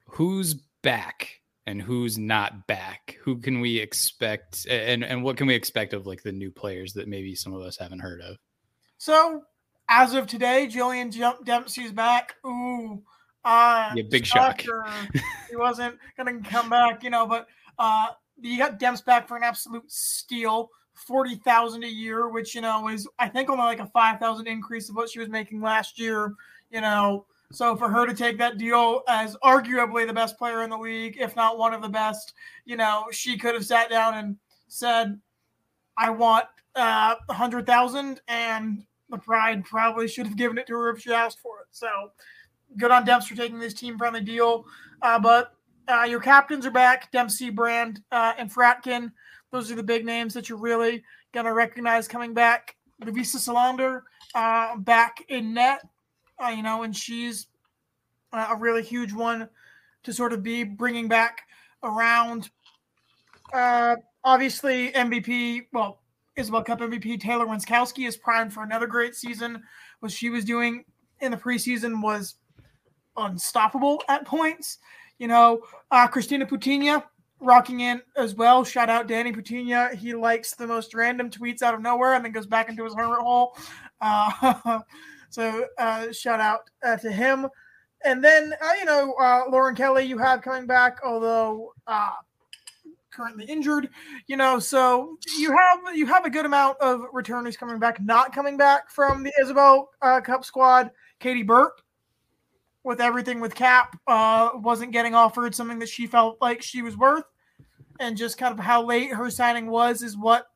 who's 0.07 0.55
back 0.81 1.39
and 1.67 1.79
who's 1.79 2.17
not 2.17 2.65
back 2.65 3.17
who 3.21 3.37
can 3.37 3.61
we 3.61 3.77
expect 3.77 4.65
and 4.67 5.03
and 5.03 5.23
what 5.23 5.37
can 5.37 5.45
we 5.45 5.53
expect 5.53 5.93
of 5.93 6.07
like 6.07 6.23
the 6.23 6.31
new 6.31 6.49
players 6.49 6.93
that 6.93 7.07
maybe 7.07 7.35
some 7.35 7.53
of 7.53 7.61
us 7.61 7.77
haven't 7.77 7.99
heard 7.99 8.19
of 8.21 8.37
So, 8.97 9.43
as 9.87 10.13
of 10.15 10.25
today, 10.25 10.67
Jillian 10.71 11.11
Jump 11.11 11.45
Dempsey's 11.45 11.91
back. 11.91 12.35
Ooh, 12.45 13.03
uh, 13.43 13.91
Yeah, 13.95 14.03
big 14.09 14.25
shock. 14.25 14.61
he 15.49 15.55
wasn't 15.55 15.97
gonna 16.17 16.39
come 16.41 16.69
back, 16.69 17.03
you 17.03 17.09
know. 17.09 17.25
But 17.27 17.47
uh, 17.77 18.07
you 18.39 18.57
got 18.57 18.79
Demps 18.79 19.03
back 19.03 19.27
for 19.27 19.35
an 19.37 19.43
absolute 19.43 19.91
steal, 19.91 20.69
forty 21.05 21.35
thousand 21.35 21.83
a 21.83 21.89
year, 21.89 22.29
which 22.29 22.55
you 22.55 22.61
know 22.61 22.87
is 22.87 23.07
I 23.19 23.27
think 23.27 23.49
only 23.49 23.63
like 23.63 23.79
a 23.79 23.87
five 23.87 24.19
thousand 24.19 24.47
increase 24.47 24.89
of 24.89 24.95
what 24.95 25.09
she 25.09 25.19
was 25.19 25.29
making 25.29 25.61
last 25.61 25.99
year. 25.99 26.33
You 26.71 26.81
know, 26.81 27.25
so 27.51 27.75
for 27.75 27.89
her 27.89 28.05
to 28.05 28.13
take 28.13 28.37
that 28.37 28.57
deal 28.57 29.01
as 29.07 29.35
arguably 29.43 30.07
the 30.07 30.13
best 30.13 30.37
player 30.37 30.63
in 30.63 30.69
the 30.69 30.77
league, 30.77 31.17
if 31.19 31.35
not 31.35 31.57
one 31.57 31.73
of 31.73 31.81
the 31.81 31.89
best, 31.89 32.33
you 32.65 32.77
know, 32.77 33.05
she 33.11 33.37
could 33.37 33.53
have 33.53 33.65
sat 33.65 33.89
down 33.89 34.15
and 34.15 34.37
said, 34.67 35.19
"I 35.97 36.09
want 36.09 36.45
uh, 36.75 37.15
a 37.29 37.33
hundred 37.33 37.65
thousand, 37.65 38.21
and 38.27 38.85
the 39.09 39.17
Pride 39.17 39.65
probably 39.65 40.07
should 40.07 40.25
have 40.25 40.37
given 40.37 40.57
it 40.57 40.67
to 40.67 40.73
her 40.73 40.89
if 40.89 41.01
she 41.01 41.11
asked 41.11 41.39
for 41.39 41.59
it. 41.59 41.67
So 41.71 42.11
good 42.77 42.91
on 42.91 43.05
Demps 43.05 43.27
for 43.27 43.35
taking 43.35 43.59
this 43.59 43.73
team 43.73 43.97
friendly 43.97 44.21
deal. 44.21 44.65
Uh, 45.01 45.19
but 45.19 45.53
uh, 45.87 46.03
your 46.03 46.19
captains 46.21 46.65
are 46.65 46.71
back 46.71 47.11
Dempsey, 47.11 47.49
Brand, 47.49 48.01
uh, 48.11 48.33
and 48.37 48.51
Fratkin. 48.51 49.11
Those 49.51 49.71
are 49.71 49.75
the 49.75 49.83
big 49.83 50.05
names 50.05 50.33
that 50.33 50.49
you're 50.49 50.57
really 50.57 51.03
going 51.33 51.45
to 51.45 51.53
recognize 51.53 52.07
coming 52.07 52.33
back. 52.33 52.75
Lovisa 53.03 53.37
Selander 53.37 54.03
uh, 54.35 54.77
back 54.77 55.25
in 55.27 55.53
net, 55.53 55.81
uh, 56.43 56.49
you 56.49 56.63
know, 56.63 56.83
and 56.83 56.95
she's 56.95 57.47
uh, 58.31 58.47
a 58.51 58.55
really 58.55 58.83
huge 58.83 59.11
one 59.11 59.49
to 60.03 60.13
sort 60.13 60.33
of 60.33 60.43
be 60.43 60.63
bringing 60.63 61.07
back 61.07 61.41
around. 61.83 62.49
Uh, 63.53 63.95
obviously, 64.23 64.91
MVP, 64.91 65.67
well, 65.73 66.01
Isobel 66.37 66.65
Cup 66.65 66.79
MVP 66.79 67.19
Taylor 67.19 67.45
Wenskowski 67.45 68.07
is 68.07 68.17
primed 68.17 68.53
for 68.53 68.63
another 68.63 68.87
great 68.87 69.15
season. 69.15 69.63
What 69.99 70.11
she 70.11 70.29
was 70.29 70.45
doing 70.45 70.85
in 71.19 71.31
the 71.31 71.37
preseason 71.37 72.01
was 72.01 72.35
unstoppable 73.17 74.01
at 74.07 74.25
points. 74.25 74.77
You 75.19 75.27
know, 75.27 75.61
uh, 75.91 76.07
Christina 76.07 76.45
Putigna 76.45 77.03
rocking 77.41 77.81
in 77.81 78.01
as 78.15 78.35
well. 78.35 78.63
Shout 78.63 78.89
out 78.89 79.07
Danny 79.07 79.31
Putigna. 79.33 79.93
He 79.93 80.13
likes 80.13 80.55
the 80.55 80.67
most 80.67 80.93
random 80.93 81.29
tweets 81.29 81.61
out 81.61 81.73
of 81.73 81.81
nowhere 81.81 82.13
and 82.13 82.23
then 82.23 82.31
goes 82.31 82.47
back 82.47 82.69
into 82.69 82.83
his 82.83 82.93
hermit 82.93 83.19
hole. 83.19 83.57
Uh, 83.99 84.79
so 85.29 85.65
uh, 85.77 86.11
shout 86.11 86.39
out 86.39 86.69
uh, 86.83 86.97
to 86.97 87.11
him. 87.11 87.47
And 88.03 88.23
then, 88.23 88.53
uh, 88.61 88.73
you 88.79 88.85
know, 88.85 89.13
uh, 89.21 89.43
Lauren 89.49 89.75
Kelly, 89.75 90.05
you 90.05 90.17
have 90.17 90.41
coming 90.41 90.65
back, 90.65 90.99
although 91.05 91.73
uh, 91.85 92.13
currently 93.11 93.45
injured. 93.45 93.89
You 94.27 94.37
know, 94.37 94.57
so 94.57 95.17
you 95.37 95.55
have 95.55 95.95
you 95.95 96.07
have 96.07 96.25
a 96.25 96.29
good 96.29 96.45
amount 96.45 96.79
of 96.79 97.01
returners 97.13 97.57
coming 97.57 97.79
back, 97.79 98.01
not 98.01 98.33
coming 98.33 98.57
back 98.57 98.89
from 98.89 99.23
the 99.23 99.31
Isobel 99.41 99.85
Cup 100.23 100.43
squad. 100.45 100.89
Katie 101.19 101.43
Burt, 101.43 101.73
with 102.83 102.99
everything 102.99 103.39
with 103.39 103.55
Cap, 103.55 103.97
uh, 104.07 104.49
wasn't 104.55 104.91
getting 104.91 105.13
offered 105.13 105.53
something 105.53 105.79
that 105.79 105.89
she 105.89 106.07
felt 106.07 106.41
like 106.41 106.61
she 106.61 106.81
was 106.81 106.97
worth, 106.97 107.25
and 107.99 108.17
just 108.17 108.37
kind 108.37 108.51
of 108.57 108.59
how 108.63 108.83
late 108.83 109.13
her 109.13 109.29
signing 109.29 109.67
was 109.67 110.01
is 110.01 110.17
what 110.17 110.47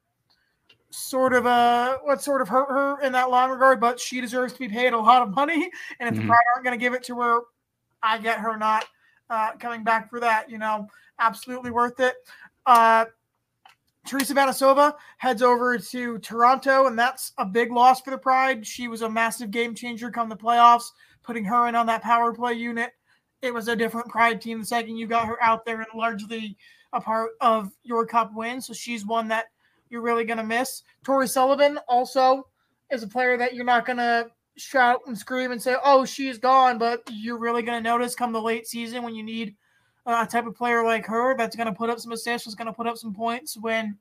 sort 0.89 1.34
of 1.34 1.46
uh 1.46 1.98
what 2.04 2.22
sort 2.22 2.42
of 2.42 2.48
hurt 2.48 2.70
her 2.70 3.01
in 3.01 3.12
that 3.12 3.30
long 3.30 3.50
regard. 3.50 3.80
But 3.82 4.00
she 4.00 4.22
deserves 4.22 4.54
to 4.54 4.60
be 4.60 4.70
paid 4.70 4.94
a 4.94 4.98
lot 4.98 5.22
of 5.22 5.34
money, 5.36 5.70
and 6.00 6.10
if 6.10 6.15
the 6.15 6.22
Mhm. 6.22 6.27
Pride 6.27 6.39
aren't 6.54 6.65
going 6.65 6.77
to 6.80 6.84
give 6.84 6.94
it 6.94 7.04
to 7.06 7.20
her, 7.20 7.42
I 8.01 8.18
get 8.18 8.39
her 8.39 8.58
not 8.58 8.86
uh, 9.30 9.54
coming 9.60 9.84
back 9.84 10.10
for 10.10 10.20
that. 10.20 10.50
You 10.50 10.58
know, 10.58 10.88
absolutely 11.20 11.72
worth 11.72 12.00
it. 12.00 12.15
Uh, 12.65 13.06
Tereza 14.08 14.36
Vanisova 14.36 14.93
heads 15.17 15.41
over 15.41 15.80
to 15.80 16.19
Toronto, 16.19 16.86
and 16.86 16.98
that's 16.98 17.34
a 17.39 17.45
big 17.45 17.71
loss 17.71 18.02
for 18.02 18.12
the 18.12 18.17
Pride. 18.17 18.65
She 18.65 18.88
was 18.88 19.02
a 19.02 19.10
massive 19.10 19.50
game 19.50 19.74
changer 19.74 20.12
come 20.12 20.30
the 20.30 20.38
playoffs, 20.38 20.91
putting 21.24 21.43
her 21.45 21.67
in 21.67 21.76
on 21.76 21.88
that 21.88 22.04
power 22.04 22.32
play 22.32 22.54
unit. 22.54 22.91
It 23.45 23.53
was 23.53 23.67
a 23.67 23.75
different 23.75 24.10
Pride 24.10 24.41
team 24.41 24.60
the 24.60 24.65
second 24.65 24.97
you 24.97 25.08
got 25.08 25.27
her 25.27 25.41
out 25.41 25.65
there 25.65 25.77
and 25.77 25.88
largely 25.95 26.58
a 26.93 26.99
part 26.99 27.31
of 27.41 27.71
your 27.84 28.05
cup 28.05 28.34
win. 28.34 28.60
So 28.60 28.73
she's 28.73 29.05
one 29.05 29.27
that 29.27 29.45
you're 29.89 30.01
really 30.01 30.25
going 30.25 30.38
to 30.38 30.43
miss. 30.43 30.84
Tori 31.03 31.27
Sullivan 31.27 31.79
also 31.88 32.47
is 32.91 33.03
a 33.03 33.08
player 33.08 33.38
that 33.38 33.53
you're 33.53 33.65
not 33.65 33.86
going 33.86 33.97
to 33.97 34.31
shout 34.58 35.01
and 35.05 35.17
scream 35.17 35.51
and 35.51 35.62
say, 35.62 35.75
oh, 35.84 36.05
she's 36.05 36.38
gone, 36.38 36.77
but 36.77 37.03
you're 37.12 37.38
really 37.38 37.62
going 37.62 37.81
to 37.81 37.89
notice 37.89 38.15
come 38.15 38.31
the 38.31 38.41
late 38.41 38.67
season 38.67 39.03
when 39.03 39.13
you 39.13 39.23
need 39.23 39.55
a 40.05 40.25
type 40.25 40.45
of 40.45 40.55
player 40.55 40.84
like 40.84 41.05
her 41.05 41.36
that's 41.36 41.55
going 41.55 41.67
to 41.67 41.73
put 41.73 41.89
up 41.89 41.99
some 41.99 42.12
assists, 42.12 42.47
is 42.47 42.55
going 42.55 42.67
to 42.67 42.73
put 42.73 42.88
up 42.88 42.97
some 42.97 43.13
points 43.13 43.58
when 43.58 43.97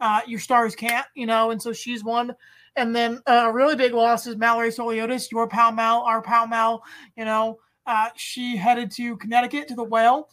uh, 0.00 0.20
your 0.26 0.40
stars 0.40 0.74
can't, 0.74 1.06
you 1.14 1.26
know, 1.26 1.50
and 1.50 1.62
so 1.62 1.72
she's 1.72 2.02
one. 2.02 2.34
And 2.76 2.96
then 2.96 3.20
uh, 3.26 3.44
a 3.46 3.52
really 3.52 3.76
big 3.76 3.92
loss 3.92 4.26
is 4.26 4.36
Mallory 4.36 4.70
Souliotis, 4.70 5.30
your 5.30 5.46
pal 5.46 5.72
Mal, 5.72 6.00
our 6.00 6.22
pal 6.22 6.46
Mal, 6.46 6.82
you 7.16 7.24
know, 7.24 7.58
uh, 7.86 8.08
she 8.16 8.56
headed 8.56 8.90
to 8.92 9.16
Connecticut 9.16 9.68
to 9.68 9.74
the 9.74 9.84
Whale. 9.84 10.28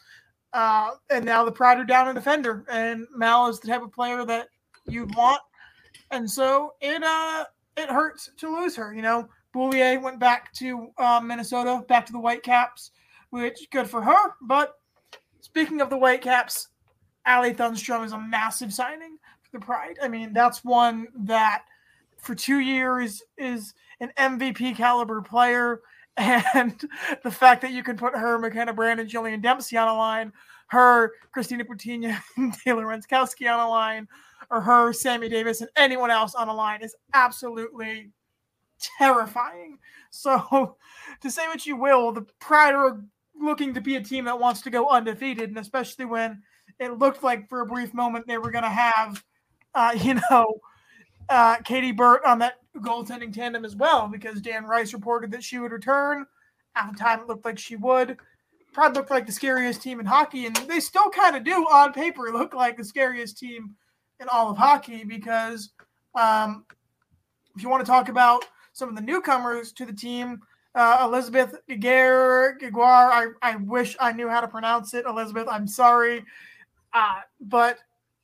Uh, 0.53 0.91
and 1.11 1.25
now 1.25 1.45
the 1.45 1.51
Pride 1.51 1.77
are 1.77 1.83
down 1.83 2.07
a 2.07 2.13
defender, 2.13 2.65
and 2.71 3.05
Mal 3.15 3.47
is 3.49 3.59
the 3.59 3.67
type 3.67 3.83
of 3.83 3.91
player 3.91 4.25
that 4.25 4.47
you'd 4.87 5.13
want. 5.15 5.41
And 6.11 6.29
so 6.29 6.73
it 6.81 7.03
uh 7.03 7.45
it 7.77 7.89
hurts 7.89 8.29
to 8.37 8.59
lose 8.59 8.75
her, 8.75 8.93
you 8.93 9.01
know. 9.01 9.29
Boulier 9.53 10.01
went 10.01 10.19
back 10.19 10.53
to 10.53 10.89
uh, 10.97 11.19
Minnesota, 11.23 11.83
back 11.87 12.05
to 12.05 12.11
the 12.11 12.19
Whitecaps, 12.19 12.91
which 13.31 13.67
good 13.71 13.89
for 13.89 14.01
her. 14.01 14.33
But 14.41 14.75
speaking 15.41 15.81
of 15.81 15.89
the 15.89 15.97
Whitecaps, 15.97 16.67
Allie 17.25 17.53
Thunstrom 17.53 18.05
is 18.05 18.11
a 18.11 18.19
massive 18.19 18.73
signing 18.73 19.17
for 19.41 19.57
the 19.57 19.65
Pride. 19.65 19.97
I 20.01 20.07
mean, 20.07 20.33
that's 20.33 20.63
one 20.63 21.07
that 21.15 21.63
for 22.17 22.35
two 22.35 22.59
years 22.59 23.23
is 23.37 23.73
an 23.99 24.11
MVP 24.17 24.75
caliber 24.75 25.21
player. 25.21 25.81
And 26.53 26.75
the 27.23 27.31
fact 27.31 27.61
that 27.61 27.71
you 27.71 27.83
can 27.83 27.97
put 27.97 28.15
her, 28.15 28.37
McKenna 28.37 28.73
Brand, 28.73 28.99
and 28.99 29.09
Jillian 29.09 29.41
Dempsey 29.41 29.77
on 29.77 29.87
a 29.87 29.93
line, 29.93 30.33
her, 30.67 31.13
Christina 31.31 31.63
Putigna, 31.63 32.19
and 32.37 32.53
Taylor 32.53 32.85
Wenskowski 32.85 33.51
on 33.51 33.59
a 33.59 33.69
line, 33.69 34.07
or 34.51 34.61
her, 34.61 34.91
Sammy 34.91 35.29
Davis, 35.29 35.61
and 35.61 35.69
anyone 35.75 36.11
else 36.11 36.35
on 36.35 36.49
a 36.49 36.53
line 36.53 36.83
is 36.83 36.95
absolutely 37.13 38.11
terrifying. 38.97 39.77
So, 40.09 40.75
to 41.21 41.31
say 41.31 41.47
what 41.47 41.65
you 41.65 41.77
will, 41.77 42.11
the 42.11 42.25
Pride 42.39 42.73
are 42.73 43.01
looking 43.39 43.73
to 43.73 43.81
be 43.81 43.95
a 43.95 44.01
team 44.01 44.25
that 44.25 44.39
wants 44.39 44.61
to 44.63 44.69
go 44.69 44.89
undefeated, 44.89 45.49
and 45.49 45.57
especially 45.57 46.05
when 46.05 46.41
it 46.79 46.97
looked 46.97 47.23
like 47.23 47.47
for 47.47 47.61
a 47.61 47.65
brief 47.65 47.93
moment 47.93 48.27
they 48.27 48.37
were 48.37 48.51
going 48.51 48.63
to 48.63 48.69
have, 48.69 49.23
uh, 49.73 49.95
you 49.97 50.19
know, 50.29 50.59
uh, 51.29 51.57
Katie 51.57 51.91
Burt 51.91 52.23
on 52.25 52.39
that 52.39 52.55
goaltending 52.81 53.33
tandem 53.33 53.65
as 53.65 53.75
well, 53.75 54.07
because 54.07 54.41
Dan 54.41 54.65
Rice 54.65 54.93
reported 54.93 55.31
that 55.31 55.43
she 55.43 55.59
would 55.59 55.71
return. 55.71 56.25
At 56.75 56.91
the 56.91 56.97
time, 56.97 57.21
it 57.21 57.27
looked 57.27 57.45
like 57.45 57.59
she 57.59 57.75
would. 57.75 58.17
Probably 58.73 58.99
looked 58.99 59.11
like 59.11 59.25
the 59.25 59.31
scariest 59.31 59.81
team 59.81 59.99
in 59.99 60.05
hockey, 60.05 60.45
and 60.45 60.55
they 60.55 60.79
still 60.79 61.09
kind 61.09 61.35
of 61.35 61.43
do 61.43 61.53
on 61.53 61.93
paper 61.93 62.29
look 62.31 62.53
like 62.53 62.77
the 62.77 62.83
scariest 62.83 63.37
team 63.37 63.75
in 64.19 64.27
all 64.31 64.51
of 64.51 64.57
hockey 64.57 65.03
because 65.03 65.71
um, 66.15 66.65
if 67.55 67.63
you 67.63 67.69
want 67.69 67.85
to 67.85 67.91
talk 67.91 68.09
about 68.09 68.45
some 68.73 68.89
of 68.89 68.95
the 68.95 69.01
newcomers 69.01 69.71
to 69.73 69.85
the 69.85 69.93
team, 69.93 70.39
uh, 70.75 71.01
Elizabeth 71.03 71.55
Giguere, 71.69 72.59
Giguar, 72.59 73.09
I, 73.11 73.27
I 73.41 73.55
wish 73.55 73.97
I 73.99 74.11
knew 74.11 74.29
how 74.29 74.41
to 74.41 74.47
pronounce 74.47 74.93
it. 74.93 75.05
Elizabeth, 75.05 75.47
I'm 75.49 75.67
sorry. 75.67 76.23
Uh, 76.93 77.21
but 77.41 77.79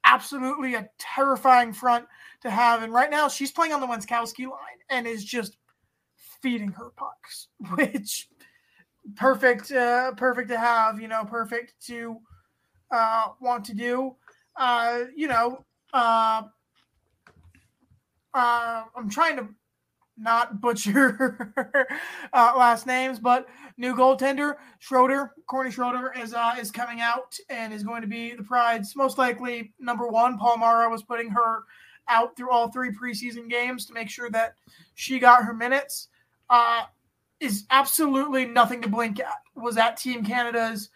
absolutely 0.05 0.75
a 0.75 0.87
terrifying 0.99 1.73
front 1.73 2.05
to 2.45 2.51
have. 2.51 2.84
And 2.84 2.93
right 2.93 3.12
now 3.12 3.27
she's 3.27 3.51
playing 3.51 3.73
on 3.73 3.81
the 3.81 3.88
Wenskowski 3.88 4.45
line 4.45 4.79
and 4.89 5.05
is 5.05 5.25
just 5.25 5.58
feeding 6.41 6.71
her 6.71 6.91
pucks, 6.95 7.49
which 7.75 8.29
perfect, 9.15 9.71
uh, 9.71 10.13
perfect 10.13 10.49
to 10.49 10.58
have, 10.58 10.99
you 11.01 11.08
know, 11.08 11.25
perfect 11.25 11.73
to 11.88 12.17
uh, 12.91 13.27
want 13.41 13.65
to 13.65 13.73
do. 13.73 14.15
Uh, 14.55 15.01
you 15.15 15.27
know, 15.27 15.65
uh, 15.93 16.43
uh, 18.34 18.84
I'm 18.95 19.10
trying 19.10 19.38
to 19.38 19.47
not 20.17 20.62
butcher 20.62 21.53
uh, 22.34 22.53
last 22.58 22.86
names, 22.88 23.19
but 23.19 23.47
new 23.77 23.93
goaltender 23.93 24.55
Schroeder, 24.79 25.31
Corinne 25.49 25.71
Schroeder 25.71 26.13
is 26.17 26.34
uh, 26.34 26.55
is 26.60 26.71
coming 26.71 27.01
out 27.01 27.36
and 27.49 27.73
is 27.73 27.84
going 27.84 28.01
to 28.01 28.08
be 28.08 28.34
the 28.34 28.43
Pride's 28.43 28.95
most 28.95 29.17
likely 29.17 29.73
number 29.79 30.08
one. 30.08 30.38
Paul 30.38 30.58
Mara 30.58 30.89
was 30.89 31.03
putting 31.03 31.29
her 31.29 31.63
out 32.07 32.35
through 32.35 32.51
all 32.51 32.71
three 32.71 32.91
preseason 32.91 33.49
games 33.49 33.85
to 33.85 33.93
make 33.93 34.09
sure 34.09 34.29
that 34.29 34.55
she 34.93 35.19
got 35.19 35.43
her 35.43 35.53
minutes. 35.53 36.09
Uh, 36.49 36.83
is 37.39 37.65
absolutely 37.69 38.45
nothing 38.45 38.81
to 38.81 38.87
blink 38.89 39.19
at. 39.19 39.41
was 39.55 39.77
at 39.77 39.97
Team 39.97 40.23
Canada's 40.23 40.89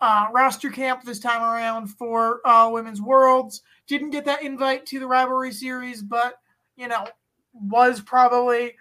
uh, 0.00 0.26
roster 0.32 0.70
camp 0.70 1.02
this 1.02 1.18
time 1.18 1.42
around 1.42 1.88
for 1.88 2.46
uh, 2.46 2.68
Women's 2.70 3.00
Worlds. 3.00 3.62
Didn't 3.86 4.10
get 4.10 4.24
that 4.26 4.42
invite 4.42 4.84
to 4.86 4.98
the 4.98 5.06
rivalry 5.06 5.52
series, 5.52 6.02
but 6.02 6.38
you 6.76 6.88
know, 6.88 7.06
was 7.54 8.00
probably 8.00 8.74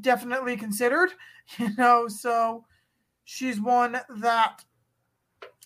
definitely 0.00 0.56
considered. 0.56 1.10
You 1.58 1.68
know, 1.76 2.08
so 2.08 2.64
she's 3.24 3.60
one 3.60 4.00
that 4.16 4.64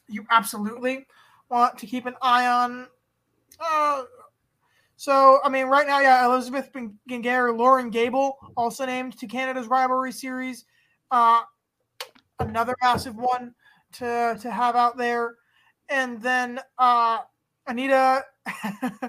you 0.08 0.26
absolutely 0.28 1.06
want 1.48 1.78
to 1.78 1.86
keep 1.86 2.04
an 2.06 2.16
eye 2.20 2.48
on. 2.48 2.88
Uh, 3.60 4.02
so, 4.98 5.38
I 5.44 5.48
mean, 5.48 5.66
right 5.66 5.86
now, 5.86 6.00
yeah, 6.00 6.26
Elizabeth 6.26 6.70
Giguere, 7.08 7.56
Loren 7.56 7.88
Gabel, 7.88 8.36
also 8.56 8.84
named 8.84 9.16
to 9.18 9.28
Canada's 9.28 9.68
rivalry 9.68 10.10
series. 10.10 10.64
Uh, 11.12 11.42
another 12.40 12.74
massive 12.82 13.14
one 13.14 13.54
to 13.92 14.36
to 14.40 14.50
have 14.50 14.74
out 14.74 14.96
there. 14.96 15.36
And 15.88 16.20
then 16.20 16.58
uh, 16.78 17.20
Aneta, 17.68 18.24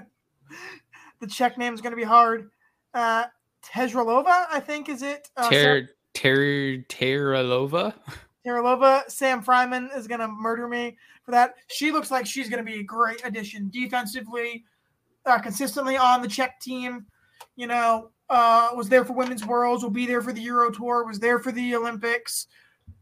the 1.20 1.26
Czech 1.28 1.58
name 1.58 1.74
is 1.74 1.80
going 1.80 1.90
to 1.90 1.96
be 1.96 2.04
hard. 2.04 2.50
Uh, 2.94 3.24
Tezralova, 3.64 4.46
I 4.48 4.60
think, 4.60 4.88
is 4.88 5.02
it? 5.02 5.28
Uh, 5.36 5.50
Ter 5.50 5.88
Ter 6.14 6.78
Teralova. 6.88 7.94
Teralova. 8.46 9.02
Sam 9.10 9.42
Fryman 9.42 9.94
is 9.96 10.06
going 10.06 10.20
to 10.20 10.28
murder 10.28 10.68
me 10.68 10.96
for 11.24 11.32
that. 11.32 11.54
She 11.66 11.90
looks 11.90 12.12
like 12.12 12.26
she's 12.26 12.48
going 12.48 12.64
to 12.64 12.70
be 12.70 12.78
a 12.78 12.84
great 12.84 13.20
addition 13.24 13.70
defensively, 13.70 14.64
uh, 15.26 15.38
consistently 15.38 15.96
on 15.96 16.22
the 16.22 16.28
Czech 16.28 16.60
team. 16.60 17.06
You 17.56 17.66
know, 17.66 18.10
uh, 18.28 18.70
was 18.74 18.88
there 18.88 19.04
for 19.04 19.12
Women's 19.12 19.44
Worlds, 19.44 19.82
will 19.82 19.90
be 19.90 20.06
there 20.06 20.22
for 20.22 20.32
the 20.32 20.40
Euro 20.42 20.70
Tour, 20.70 21.04
was 21.06 21.18
there 21.18 21.38
for 21.38 21.52
the 21.52 21.74
Olympics 21.74 22.46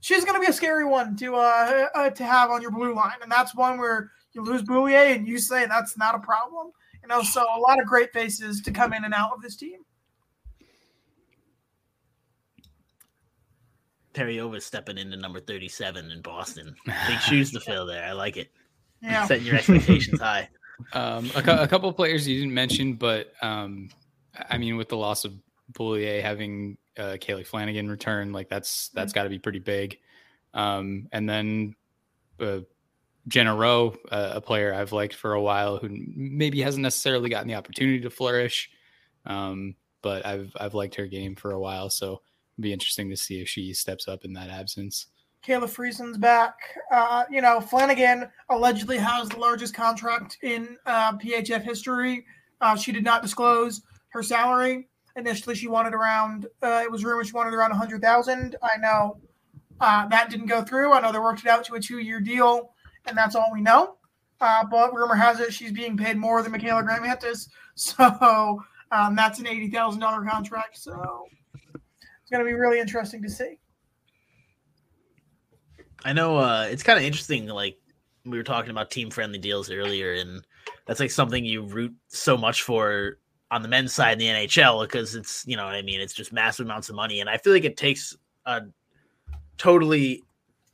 she's 0.01 0.25
going 0.25 0.35
to 0.35 0.41
be 0.41 0.51
a 0.51 0.53
scary 0.53 0.85
one 0.85 1.17
to 1.17 1.37
uh, 1.37 1.87
uh, 1.95 2.11
to 2.11 2.25
have 2.25 2.51
on 2.51 2.63
your 2.63 2.71
blue 2.71 2.95
line, 2.95 3.17
and 3.23 3.31
that's 3.31 3.55
one 3.55 3.79
where 3.79 4.13
you 4.33 4.43
lose 4.43 4.63
Boulier 4.63 5.15
and 5.15 5.27
you 5.27 5.39
say 5.39 5.67
that's 5.67 5.97
not 5.97 6.15
a 6.15 6.19
problem. 6.19 6.73
You 7.03 7.09
know, 7.09 7.23
so 7.23 7.43
a 7.43 7.61
lot 7.61 7.81
of 7.81 7.87
great 7.87 8.13
faces 8.13 8.61
to 8.63 8.71
come 8.71 8.93
in 8.93 9.05
and 9.05 9.15
out 9.15 9.33
of 9.33 9.43
this 9.43 9.57
team. 9.57 9.81
Terryova 14.15 14.61
stepping 14.61 14.99
into 14.99 15.17
number 15.17 15.39
37 15.39 16.11
in 16.11 16.23
Boston. 16.23 16.75
Big 16.87 17.21
shoes 17.21 17.53
to 17.53 17.61
fill 17.61 17.87
there. 17.87 18.05
I 18.05 18.13
like 18.13 18.37
it. 18.37 18.51
Yeah. 19.01 19.27
Setting 19.27 19.47
your 19.47 19.57
expectations 19.57 20.21
high. 20.21 20.49
Um, 20.93 21.31
a, 21.35 21.62
a, 21.62 21.69
couple 21.69 21.93
players 21.93 22.27
you 22.27 22.38
didn't 22.38 22.55
mention, 22.55 22.95
but 22.95 23.33
um, 23.43 23.91
I 24.49 24.59
mean, 24.59 24.77
with 24.77 24.88
the 24.88 24.97
loss 24.97 25.25
of 25.25 25.33
Boulier 25.73 26.23
having 26.23 26.79
uh, 26.99 27.17
Kali 27.25 27.45
Flanagan 27.45 27.91
return. 27.91 28.33
Like 28.33 28.49
that's 28.49 28.88
that's 28.88 29.12
got 29.12 29.23
to 29.25 29.29
be 29.29 29.38
pretty 29.38 29.61
big. 29.61 29.99
Um, 30.55 31.09
and 31.12 31.29
then 31.29 31.75
uh, 32.41 32.61
Jenna 33.29 33.55
Rheault, 33.55 33.97
uh, 34.11 34.33
a 34.35 34.41
player 34.41 34.75
I've 34.75 34.93
liked 34.93 35.14
for 35.14 35.35
a 35.35 35.41
while, 35.41 35.79
who 35.79 35.88
maybe 35.91 36.61
hasn't 36.61 36.83
necessarily 36.83 37.29
gotten 37.29 37.49
the 37.49 37.55
opportunity 37.55 38.01
to 38.01 38.11
flourish, 38.11 38.71
um, 39.27 39.77
but 40.03 40.27
I've 40.27 40.53
I've 40.59 40.75
liked 40.75 40.95
her 40.97 41.07
game 41.07 41.37
for 41.37 41.53
a 41.53 41.61
while. 41.61 41.91
So 41.91 42.23
it'd 42.55 42.62
be 42.62 42.73
interesting 42.73 43.09
to 43.11 43.17
see 43.17 43.41
if 43.41 43.49
she 43.49 43.73
steps 43.73 44.09
up 44.09 44.25
in 44.25 44.33
that 44.35 44.51
absence. 44.51 45.07
Kayla 45.46 45.68
Friesen's 45.68 46.18
back. 46.18 46.55
Uh, 46.90 47.24
you 47.31 47.40
know, 47.40 47.61
Flanagan 47.61 48.29
allegedly 48.51 48.98
has 48.98 49.29
the 49.29 49.38
largest 49.38 49.74
contract 49.74 50.38
in 50.42 50.77
uh, 50.87 51.16
PHF 51.16 51.62
history. 51.62 52.24
Uh, 52.61 52.77
she 52.77 52.92
did 52.92 53.05
not 53.05 53.22
disclose 53.22 53.83
her 54.09 54.22
salary. 54.22 54.88
Initially, 55.16 55.55
she 55.55 55.68
wanted 55.68 55.94
around. 55.94 56.46
Uh, 56.62 56.83
it 56.83 56.90
was 56.90 57.05
rumored 57.05 57.27
she 57.27 57.33
wanted 57.33 57.55
around 57.55 57.72
a 57.72 57.77
hundred 57.77 58.01
thousand. 58.01 58.57
I 58.62 58.77
know 58.79 59.18
uh, 59.81 60.07
that 60.09 60.31
didn't 60.31 60.46
go 60.46 60.62
through. 60.62 60.92
I 60.92 61.01
know 61.01 61.12
they 61.12 61.18
worked 61.18 61.40
it 61.40 61.46
out 61.46 61.64
to 61.64 61.74
a 61.74 61.81
two-year 61.81 62.20
deal, 62.20 62.72
and 63.07 63.16
that's 63.16 63.35
all 63.35 63.51
we 63.53 63.61
know. 63.61 63.96
Uh, 64.40 64.64
but 64.64 64.94
rumor 64.94 65.16
has 65.16 65.40
it 65.40 65.53
she's 65.53 65.72
being 65.72 65.96
paid 65.96 66.16
more 66.16 66.42
than 66.42 66.53
Michaela 66.53 66.83
Grammatis, 66.83 67.48
so 67.74 68.62
um, 68.92 69.16
that's 69.16 69.38
an 69.38 69.46
eighty 69.46 69.70
thousand 69.70 70.01
dollar 70.01 70.24
contract. 70.24 70.79
So 70.79 71.24
it's 71.74 72.31
going 72.31 72.44
to 72.44 72.48
be 72.48 72.55
really 72.55 72.79
interesting 72.79 73.22
to 73.22 73.31
see. 73.31 73.59
I 76.05 76.13
know 76.13 76.37
uh, 76.37 76.69
it's 76.71 76.83
kind 76.83 76.99
of 76.99 77.05
interesting. 77.05 77.47
Like 77.47 77.79
we 78.25 78.37
were 78.37 78.45
talking 78.45 78.71
about 78.71 78.91
team-friendly 78.91 79.39
deals 79.39 79.71
earlier, 79.71 80.15
and 80.15 80.45
that's 80.87 81.01
like 81.01 81.11
something 81.11 81.45
you 81.45 81.63
root 81.63 81.95
so 82.09 82.37
much 82.37 82.63
for 82.63 83.19
on 83.51 83.63
the 83.63 83.69
men's 83.69 83.93
side 83.93 84.13
in 84.13 84.19
the 84.19 84.27
NHL 84.47 84.83
because 84.83 85.15
it's 85.15 85.45
you 85.47 85.57
know 85.57 85.65
what 85.65 85.75
I 85.75 85.83
mean 85.83 86.01
it's 86.01 86.13
just 86.13 86.33
massive 86.33 86.67
amounts 86.67 86.89
of 86.89 86.97
money 86.97 87.21
and 87.21 87.31
I 87.31 87.39
feel 87.39 87.53
like 87.53 87.65
it 87.65 87.77
takes 87.77 88.17
a 88.47 88.63
totally 89.57 90.23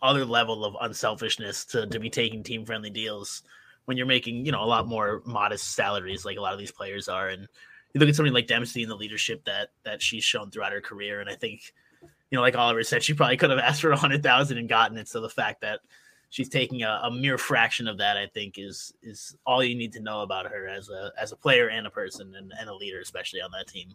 other 0.03 0.25
level 0.25 0.65
of 0.65 0.77
unselfishness 0.81 1.65
to 1.67 1.87
to 1.87 1.99
be 1.99 2.11
taking 2.11 2.43
team 2.43 2.67
friendly 2.67 2.91
deals 2.91 3.43
when 3.85 3.97
you're 3.97 4.07
making 4.07 4.45
you 4.45 4.53
know 4.53 4.63
a 4.63 4.67
lot 4.67 4.89
more 4.89 5.23
modest 5.25 5.75
salaries 5.75 6.25
like 6.25 6.37
a 6.37 6.41
lot 6.41 6.53
of 6.53 6.59
these 6.59 6.73
players 6.73 7.09
are 7.09 7.29
and 7.29 7.47
you 7.93 8.01
look 8.01 8.09
at 8.09 8.17
somebody 8.17 8.35
like 8.35 8.49
Dempsey 8.49 8.83
and 8.83 8.91
the 8.91 8.97
leadership 8.97 9.45
that 9.45 9.69
that 9.85 10.03
she's 10.03 10.25
shown 10.25 10.51
throughout 10.51 10.73
her 10.73 10.81
career 10.81 11.21
and 11.21 11.31
I 11.31 11.35
think 11.37 11.73
you 12.35 12.39
know 12.39 12.43
like 12.43 12.57
Oliver 12.57 12.83
said 12.83 13.01
she 13.01 13.15
probably 13.15 13.37
could 13.37 13.51
have 13.51 13.61
asked 13.61 13.81
for 13.81 13.93
a 13.93 13.97
hundred 13.97 14.21
thousand 14.25 14.59
and 14.59 14.69
gotten 14.69 14.99
it 14.99 15.07
so 15.07 15.21
the 15.21 15.29
fact 15.29 15.61
that 15.61 15.79
she's 16.31 16.49
taking 16.49 16.83
a, 16.83 17.03
a, 17.05 17.11
mere 17.13 17.39
fraction 17.39 17.87
of 17.87 17.97
that. 17.99 18.17
I 18.17 18.27
think 18.27 18.59
is 18.59 18.93
is 19.05 19.37
all 19.47 19.63
you 19.63 19.77
need 19.77 19.93
to 19.93 20.01
know 20.01 20.23
about 20.23 20.47
her 20.47 20.67
as 20.67 20.89
a 20.89 21.13
as 21.17 21.31
a 21.31 21.37
player 21.37 21.69
and 21.69 21.87
a 21.87 21.91
person 21.91 22.35
and, 22.35 22.53
and 22.59 22.69
a 22.69 22.75
leader, 22.75 22.99
especially 22.99 23.41
on 23.41 23.53
that 23.53 23.69
team. 23.69 23.95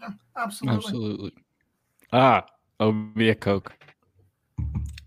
Yeah, 0.00 0.10
absolutely. 0.36 0.76
Absolutely. 0.76 1.32
Ah, 2.12 2.46
oh, 2.78 2.92
be 2.92 3.30
a 3.30 3.34
Coke. 3.34 3.72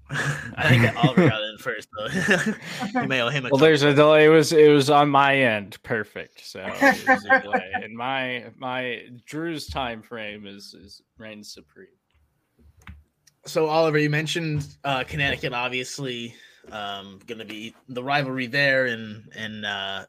I 0.55 0.69
think 0.69 0.95
Oliver 1.03 1.29
got 1.29 1.41
in 1.41 1.57
first, 1.57 1.89
though. 1.97 3.01
you 3.01 3.07
may 3.07 3.21
owe 3.21 3.29
him 3.29 3.45
a. 3.45 3.49
Well, 3.49 3.59
there's 3.59 3.83
a 3.83 3.93
delay. 3.93 4.25
It 4.25 4.29
was 4.29 4.53
it 4.53 4.69
was 4.69 4.89
on 4.89 5.09
my 5.09 5.35
end, 5.35 5.81
perfect. 5.83 6.45
So 6.45 6.61
it 6.65 7.07
was 7.07 7.25
a 7.29 7.41
delay, 7.41 7.71
and 7.73 7.93
my 7.93 8.45
my 8.57 9.03
Drew's 9.25 9.67
time 9.67 10.01
frame 10.01 10.47
is 10.47 10.73
is 10.73 11.01
reigns 11.17 11.53
supreme 11.53 11.87
so 13.47 13.67
Oliver, 13.67 13.97
you 13.97 14.09
mentioned 14.09 14.67
uh, 14.83 15.03
Connecticut, 15.05 15.53
obviously 15.53 16.35
um, 16.71 17.19
going 17.25 17.39
to 17.39 17.45
be 17.45 17.73
the 17.89 18.03
rivalry 18.03 18.47
there, 18.47 18.87
and 18.87 19.31
and 19.35 19.65
uh, 19.65 20.05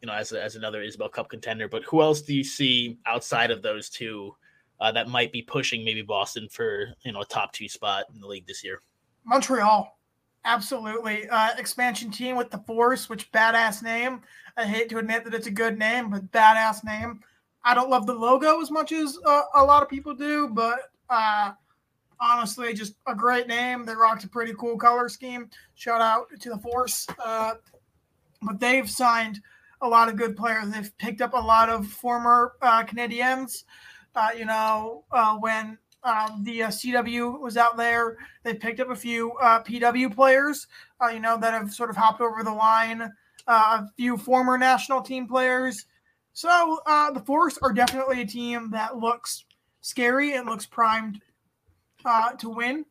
you 0.00 0.06
know 0.06 0.12
as 0.12 0.32
a, 0.32 0.42
as 0.42 0.56
another 0.56 0.82
Isobel 0.82 1.10
Cup 1.10 1.28
contender. 1.28 1.68
But 1.68 1.84
who 1.84 2.02
else 2.02 2.20
do 2.22 2.34
you 2.34 2.44
see 2.44 2.98
outside 3.06 3.50
of 3.50 3.62
those 3.62 3.88
two 3.88 4.36
uh, 4.80 4.92
that 4.92 5.08
might 5.08 5.32
be 5.32 5.42
pushing 5.42 5.84
maybe 5.84 6.02
Boston 6.02 6.48
for 6.50 6.88
you 7.04 7.12
know 7.12 7.22
a 7.22 7.26
top 7.26 7.52
two 7.52 7.68
spot 7.68 8.04
in 8.14 8.20
the 8.20 8.26
league 8.26 8.46
this 8.46 8.62
year? 8.62 8.82
Montreal, 9.24 9.98
absolutely 10.44 11.28
uh, 11.28 11.50
expansion 11.56 12.10
team 12.10 12.36
with 12.36 12.50
the 12.50 12.58
Force, 12.58 13.08
which 13.08 13.30
badass 13.32 13.82
name. 13.82 14.22
I 14.56 14.64
hate 14.64 14.88
to 14.90 14.98
admit 14.98 15.24
that 15.24 15.34
it's 15.34 15.46
a 15.46 15.52
good 15.52 15.78
name, 15.78 16.10
but 16.10 16.30
badass 16.30 16.84
name. 16.84 17.20
I 17.64 17.74
don't 17.74 17.90
love 17.90 18.06
the 18.06 18.14
logo 18.14 18.60
as 18.60 18.70
much 18.70 18.92
as 18.92 19.18
uh, 19.24 19.42
a 19.54 19.64
lot 19.64 19.82
of 19.82 19.88
people 19.88 20.14
do, 20.14 20.48
but 20.48 20.90
uh, 21.08 21.52
honestly, 22.20 22.74
just 22.74 22.94
a 23.06 23.14
great 23.14 23.46
name. 23.46 23.84
They 23.84 23.94
rocked 23.94 24.24
a 24.24 24.28
pretty 24.28 24.54
cool 24.54 24.76
color 24.76 25.08
scheme. 25.08 25.48
Shout 25.74 26.00
out 26.00 26.26
to 26.40 26.50
the 26.50 26.58
Force. 26.58 27.06
Uh, 27.24 27.54
but 28.42 28.58
they've 28.58 28.90
signed 28.90 29.40
a 29.80 29.88
lot 29.88 30.08
of 30.08 30.16
good 30.16 30.36
players. 30.36 30.70
They've 30.70 30.96
picked 30.98 31.20
up 31.20 31.34
a 31.34 31.40
lot 31.40 31.68
of 31.68 31.86
former 31.86 32.52
uh, 32.62 32.82
Canadians. 32.84 33.64
Uh, 34.14 34.28
you 34.36 34.44
know, 34.44 35.04
uh, 35.10 35.36
when 35.36 35.78
um, 36.04 36.42
the 36.42 36.64
uh, 36.64 36.68
CW 36.68 37.40
was 37.40 37.56
out 37.56 37.76
there, 37.76 38.16
they 38.42 38.54
picked 38.54 38.80
up 38.80 38.90
a 38.90 38.96
few 38.96 39.32
uh, 39.32 39.62
PW 39.62 40.14
players, 40.14 40.66
you 41.12 41.20
know, 41.20 41.38
that 41.38 41.52
have 41.52 41.72
sort 41.72 41.90
of 41.90 41.96
hopped 41.96 42.20
over 42.20 42.42
the 42.42 42.52
line. 42.52 43.12
a 43.46 43.88
few 43.96 44.16
former 44.16 44.56
national 44.58 45.02
team 45.02 45.26
players. 45.26 45.86
So 46.32 46.80
the 47.12 47.20
Force 47.20 47.58
are 47.62 47.72
definitely 47.72 48.22
a 48.22 48.26
team 48.26 48.70
that 48.70 48.96
looks 48.96 49.44
scary 49.82 50.34
and 50.34 50.48
looks 50.48 50.64
primed 50.64 51.20
uh, 52.04 52.32
to 52.32 52.48
win. 52.48 52.84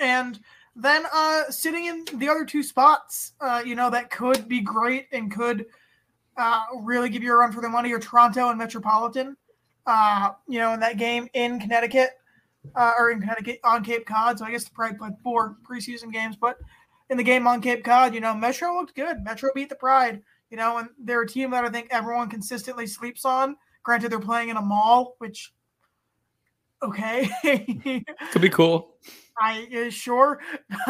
And 0.00 0.40
then 0.74 1.04
uh, 1.12 1.44
sitting 1.50 1.86
in 1.86 2.04
the 2.14 2.28
other 2.28 2.44
two 2.44 2.62
spots, 2.62 3.32
uh, 3.40 3.62
you 3.64 3.74
know, 3.74 3.90
that 3.90 4.10
could 4.10 4.48
be 4.48 4.60
great 4.60 5.06
and 5.12 5.30
could 5.30 5.66
uh, 6.36 6.64
really 6.80 7.08
give 7.08 7.22
you 7.22 7.32
a 7.32 7.36
run 7.36 7.52
for 7.52 7.60
the 7.60 7.68
money 7.68 7.92
are 7.92 7.98
Toronto 7.98 8.48
and 8.48 8.58
Metropolitan. 8.58 9.36
Uh, 9.86 10.30
you 10.48 10.58
know, 10.58 10.72
in 10.74 10.80
that 10.80 10.96
game 10.96 11.28
in 11.34 11.58
Connecticut 11.58 12.10
uh, 12.74 12.92
or 12.98 13.10
in 13.10 13.20
Connecticut 13.20 13.60
on 13.64 13.84
Cape 13.84 14.06
Cod. 14.06 14.38
So 14.38 14.44
I 14.44 14.50
guess 14.50 14.64
they 14.64 14.70
probably 14.74 14.98
played 14.98 15.14
four 15.22 15.56
preseason 15.68 16.12
games, 16.12 16.36
but 16.36 16.58
in 17.10 17.16
the 17.16 17.24
game 17.24 17.46
on 17.46 17.60
Cape 17.60 17.84
Cod, 17.84 18.14
you 18.14 18.20
know, 18.20 18.34
Metro 18.34 18.72
looked 18.74 18.94
good. 18.94 19.22
Metro 19.22 19.50
beat 19.54 19.68
the 19.68 19.74
Pride, 19.74 20.22
you 20.50 20.56
know, 20.56 20.78
and 20.78 20.88
they're 20.98 21.22
a 21.22 21.26
team 21.26 21.50
that 21.50 21.64
I 21.64 21.68
think 21.68 21.88
everyone 21.90 22.28
consistently 22.28 22.86
sleeps 22.86 23.24
on. 23.24 23.56
Granted, 23.82 24.12
they're 24.12 24.20
playing 24.20 24.50
in 24.50 24.56
a 24.56 24.62
mall, 24.62 25.16
which 25.18 25.52
okay. 26.82 27.28
Could 28.30 28.42
be 28.42 28.48
cool. 28.48 28.96
I 29.40 29.86
uh, 29.86 29.90
sure. 29.90 30.40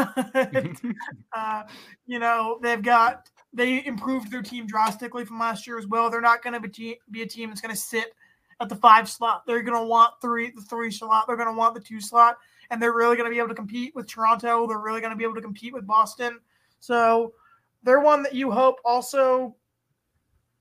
uh, 1.33 1.63
you 2.07 2.19
know, 2.19 2.59
they've 2.63 2.83
got 2.83 3.29
they 3.55 3.85
improved 3.85 4.31
their 4.31 4.43
team 4.43 4.67
drastically 4.67 5.25
from 5.25 5.39
last 5.39 5.67
year 5.67 5.79
as 5.79 5.87
well. 5.87 6.11
They're 6.11 6.21
not 6.21 6.43
going 6.43 6.61
to 6.61 6.69
be, 6.69 6.99
be 7.11 7.23
a 7.23 7.27
team 7.27 7.51
that's 7.51 7.61
going 7.61 7.75
to 7.75 7.81
sit 7.81 8.15
at 8.62 8.68
the 8.68 8.77
five 8.77 9.09
slot. 9.09 9.42
They're 9.46 9.62
going 9.62 9.79
to 9.79 9.87
want 9.87 10.14
three 10.20 10.51
the 10.51 10.62
three 10.62 10.90
slot. 10.90 11.27
They're 11.27 11.37
going 11.37 11.48
to 11.48 11.59
want 11.59 11.75
the 11.75 11.81
two 11.81 12.01
slot, 12.01 12.38
and 12.70 12.81
they're 12.81 12.92
really 12.92 13.16
going 13.16 13.29
to 13.29 13.35
be 13.35 13.38
able 13.38 13.48
to 13.48 13.55
compete 13.55 13.94
with 13.94 14.07
Toronto. 14.07 14.66
They're 14.66 14.79
really 14.79 15.01
going 15.01 15.11
to 15.11 15.16
be 15.16 15.25
able 15.25 15.35
to 15.35 15.42
compete 15.42 15.72
with 15.72 15.87
Boston. 15.87 16.38
So 16.81 17.35
they're 17.83 18.01
one 18.01 18.22
that 18.22 18.35
you 18.35 18.51
hope 18.51 18.77
also 18.85 19.57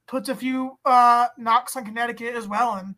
puts 0.07 0.29
a 0.29 0.35
few 0.35 0.77
uh, 0.85 1.27
knocks 1.37 1.75
on 1.75 1.85
Connecticut 1.85 2.35
as 2.35 2.47
well. 2.47 2.75
And 2.75 2.95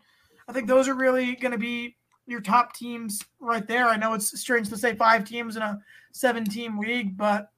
I 0.48 0.54
think 0.54 0.68
those 0.68 0.88
are 0.88 0.96
really 0.96 1.36
going 1.36 1.52
to 1.52 1.58
be 1.58 1.96
your 2.26 2.42
top 2.42 2.74
teams 2.74 3.22
right 3.40 3.68
there. 3.68 3.88
I 3.88 3.98
know 3.98 4.14
it's 4.14 4.40
strange 4.40 4.70
to 4.70 4.78
say 4.78 4.96
five 4.96 5.26
teams 5.26 5.56
in 5.56 5.62
a 5.62 5.80
seven 6.12 6.46
team 6.46 6.80
league, 6.80 7.16
but 7.18 7.50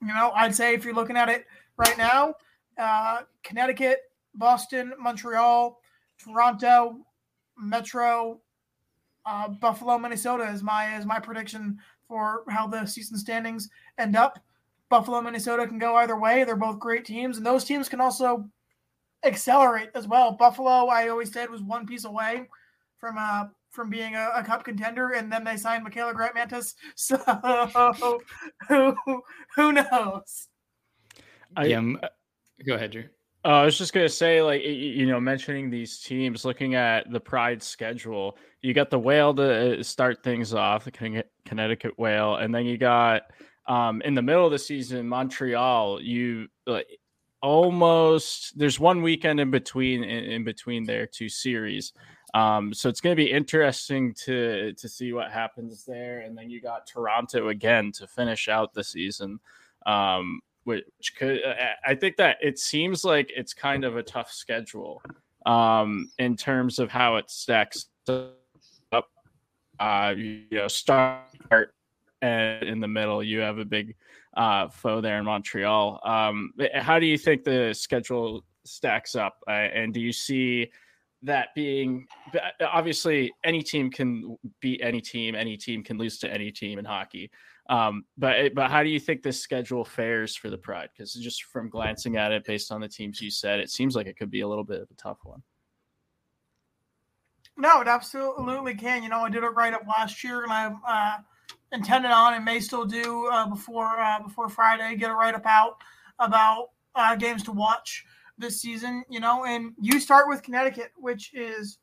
you 0.00 0.08
know, 0.08 0.32
I'd 0.34 0.54
say 0.54 0.74
if 0.74 0.84
you're 0.84 0.94
looking 0.94 1.16
at 1.16 1.28
it 1.28 1.46
right 1.76 1.96
now, 1.96 2.34
uh, 2.78 3.22
Connecticut, 3.42 3.98
Boston, 4.34 4.92
Montreal, 4.98 5.80
Toronto, 6.24 6.98
Metro, 7.58 8.40
uh, 9.26 9.48
Buffalo, 9.48 9.98
Minnesota 9.98 10.44
is 10.44 10.62
my 10.62 10.96
is 10.96 11.06
my 11.06 11.18
prediction 11.18 11.78
for 12.08 12.44
how 12.48 12.66
the 12.66 12.86
season 12.86 13.16
standings 13.16 13.68
end 13.98 14.16
up. 14.16 14.38
Buffalo, 14.90 15.20
Minnesota 15.20 15.66
can 15.66 15.78
go 15.78 15.96
either 15.96 16.18
way. 16.18 16.44
They're 16.44 16.56
both 16.56 16.78
great 16.78 17.04
teams, 17.04 17.36
and 17.36 17.46
those 17.46 17.64
teams 17.64 17.88
can 17.88 18.00
also 18.00 18.48
accelerate 19.24 19.90
as 19.94 20.06
well. 20.06 20.32
Buffalo, 20.32 20.86
I 20.88 21.08
always 21.08 21.32
said, 21.32 21.50
was 21.50 21.62
one 21.62 21.86
piece 21.86 22.04
away 22.04 22.48
from 22.98 23.16
uh 23.18 23.46
from 23.70 23.90
being 23.90 24.14
a, 24.14 24.30
a 24.36 24.44
cup 24.44 24.64
contender, 24.64 25.10
and 25.10 25.32
then 25.32 25.42
they 25.42 25.56
signed 25.56 25.84
Mikyla 25.86 26.14
Grant-Mentis. 26.14 26.74
So 26.96 28.20
who 28.68 28.94
who 29.56 29.72
knows? 29.72 30.48
I, 31.56 31.66
yeah, 31.66 31.94
go 32.66 32.74
ahead, 32.74 32.92
Drew. 32.92 33.04
Uh, 33.44 33.48
I 33.48 33.64
was 33.66 33.76
just 33.76 33.92
gonna 33.92 34.08
say, 34.08 34.40
like 34.40 34.62
you 34.64 35.04
know, 35.06 35.20
mentioning 35.20 35.68
these 35.68 36.00
teams, 36.00 36.46
looking 36.46 36.74
at 36.76 37.10
the 37.10 37.20
Pride 37.20 37.62
schedule, 37.62 38.38
you 38.62 38.72
got 38.72 38.88
the 38.88 38.98
Whale 38.98 39.34
to 39.34 39.80
uh, 39.80 39.82
start 39.82 40.22
things 40.22 40.54
off, 40.54 40.84
the 40.84 41.22
Connecticut 41.44 41.98
Whale, 41.98 42.36
and 42.36 42.54
then 42.54 42.64
you 42.64 42.78
got 42.78 43.24
um, 43.66 44.00
in 44.02 44.14
the 44.14 44.22
middle 44.22 44.46
of 44.46 44.52
the 44.52 44.58
season, 44.58 45.06
Montreal. 45.06 46.00
You 46.00 46.48
like 46.66 46.86
almost 47.42 48.58
there's 48.58 48.80
one 48.80 49.02
weekend 49.02 49.38
in 49.38 49.50
between 49.50 50.02
in, 50.02 50.24
in 50.24 50.44
between 50.44 50.84
their 50.84 51.06
two 51.06 51.28
series. 51.28 51.92
Um, 52.32 52.72
so 52.72 52.88
it's 52.88 53.02
to 53.14 53.22
be 53.22 53.30
interesting 53.30 54.14
to 54.24 54.72
to 54.72 54.88
see 54.88 55.12
what 55.12 55.30
happens 55.30 55.84
there, 55.84 56.20
and 56.20 56.36
then 56.36 56.48
you 56.48 56.62
got 56.62 56.86
Toronto 56.86 57.48
again 57.48 57.92
to 57.92 58.06
finish 58.06 58.48
out 58.48 58.72
the 58.72 58.82
season. 58.82 59.38
Um, 59.84 60.40
which 60.64 60.84
could 61.18 61.40
I 61.86 61.94
think 61.94 62.16
that 62.16 62.38
it 62.42 62.58
seems 62.58 63.04
like 63.04 63.30
it's 63.34 63.54
kind 63.54 63.84
of 63.84 63.96
a 63.96 64.02
tough 64.02 64.30
schedule 64.30 65.02
um, 65.46 66.10
in 66.18 66.36
terms 66.36 66.78
of 66.78 66.90
how 66.90 67.16
it 67.16 67.30
stacks 67.30 67.86
up. 68.08 69.08
Uh, 69.78 70.14
you 70.16 70.44
know, 70.52 70.68
start 70.68 71.74
and 72.22 72.62
in 72.62 72.80
the 72.80 72.88
middle, 72.88 73.22
you 73.22 73.40
have 73.40 73.58
a 73.58 73.64
big 73.64 73.94
uh, 74.36 74.68
foe 74.68 75.00
there 75.00 75.18
in 75.18 75.24
Montreal. 75.24 76.00
Um, 76.04 76.52
how 76.74 76.98
do 76.98 77.06
you 77.06 77.18
think 77.18 77.44
the 77.44 77.74
schedule 77.74 78.44
stacks 78.64 79.14
up, 79.14 79.36
uh, 79.46 79.50
and 79.50 79.92
do 79.92 80.00
you 80.00 80.12
see? 80.12 80.70
that 81.24 81.48
being 81.54 82.06
obviously 82.60 83.32
any 83.44 83.62
team 83.62 83.90
can 83.90 84.36
beat 84.60 84.80
any 84.82 85.00
team 85.00 85.34
any 85.34 85.56
team 85.56 85.82
can 85.82 85.96
lose 85.96 86.18
to 86.18 86.30
any 86.30 86.50
team 86.50 86.78
in 86.78 86.84
hockey 86.84 87.30
um, 87.68 88.04
but 88.18 88.54
but 88.54 88.70
how 88.70 88.82
do 88.82 88.90
you 88.90 89.00
think 89.00 89.22
this 89.22 89.40
schedule 89.40 89.84
fares 89.84 90.36
for 90.36 90.50
the 90.50 90.58
Pride? 90.58 90.90
Because 90.92 91.14
just 91.14 91.44
from 91.44 91.70
glancing 91.70 92.16
at 92.16 92.32
it, 92.32 92.44
based 92.44 92.70
on 92.70 92.80
the 92.80 92.88
teams 92.88 93.22
you 93.22 93.30
said, 93.30 93.60
it 93.60 93.70
seems 93.70 93.96
like 93.96 94.06
it 94.06 94.18
could 94.18 94.30
be 94.30 94.42
a 94.42 94.48
little 94.48 94.64
bit 94.64 94.82
of 94.82 94.90
a 94.90 94.94
tough 94.94 95.18
one. 95.24 95.42
No, 97.56 97.80
it 97.80 97.88
absolutely 97.88 98.74
can. 98.74 99.02
You 99.02 99.08
know, 99.08 99.20
I 99.20 99.30
did 99.30 99.44
it 99.44 99.48
right 99.48 99.72
up 99.72 99.86
last 99.86 100.22
year, 100.22 100.42
and 100.42 100.52
I 100.52 100.74
uh, 100.86 101.22
intended 101.72 102.10
on 102.10 102.34
and 102.34 102.44
may 102.44 102.60
still 102.60 102.84
do 102.84 103.28
uh, 103.28 103.46
before 103.46 103.98
uh, 103.98 104.20
before 104.20 104.48
Friday. 104.48 104.96
Get 104.96 105.10
a 105.10 105.14
write 105.14 105.34
up 105.34 105.46
out 105.46 105.76
about 106.18 106.70
uh, 106.94 107.16
games 107.16 107.42
to 107.44 107.52
watch 107.52 108.04
this 108.36 108.60
season. 108.60 109.04
You 109.08 109.20
know, 109.20 109.46
and 109.46 109.72
you 109.80 110.00
start 110.00 110.28
with 110.28 110.42
Connecticut, 110.42 110.90
which 110.96 111.32
is 111.32 111.78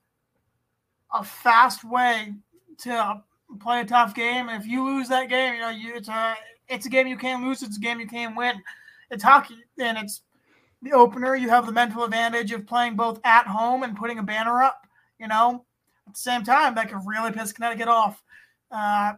a 1.12 1.24
fast 1.24 1.84
way 1.84 2.34
to 2.80 3.24
play 3.60 3.82
a 3.82 3.86
tough 3.86 4.16
game. 4.16 4.50
And 4.50 4.62
if 4.62 4.68
you 4.68 4.84
lose 4.86 5.08
that 5.10 5.30
game, 5.30 5.56
you 5.56 5.60
know, 5.62 5.70
you, 5.70 5.96
it's 5.96 6.08
a 6.08 6.36
it's 6.70 6.86
a 6.86 6.90
game 6.90 7.08
you 7.08 7.18
can't 7.18 7.44
lose. 7.44 7.64
It's 7.64 7.78
a 7.78 7.82
game 7.82 8.00
you 8.00 8.08
can't 8.08 8.36
win. 8.36 8.62
It's 9.10 9.24
hockey, 9.24 9.58
and 9.80 9.98
it's 9.98 10.22
the 10.82 10.94
opener. 10.94 11.36
You 11.36 11.50
have 11.50 11.66
the 11.66 11.72
mental 11.72 12.04
advantage 12.04 12.52
of 12.52 12.66
playing 12.66 12.96
both 12.96 13.20
at 13.24 13.48
home 13.48 13.84
and 13.84 13.98
putting 13.98 14.20
a 14.20 14.24
banner 14.24 14.62
up. 14.62 14.88
You 15.20 15.28
know, 15.28 15.66
at 16.08 16.14
the 16.14 16.20
same 16.20 16.44
time, 16.44 16.76
that 16.76 16.90
could 16.90 17.02
really 17.06 17.32
piss 17.32 17.52
Connecticut 17.52 17.88
off. 17.88 18.24
Uh, 18.72 19.14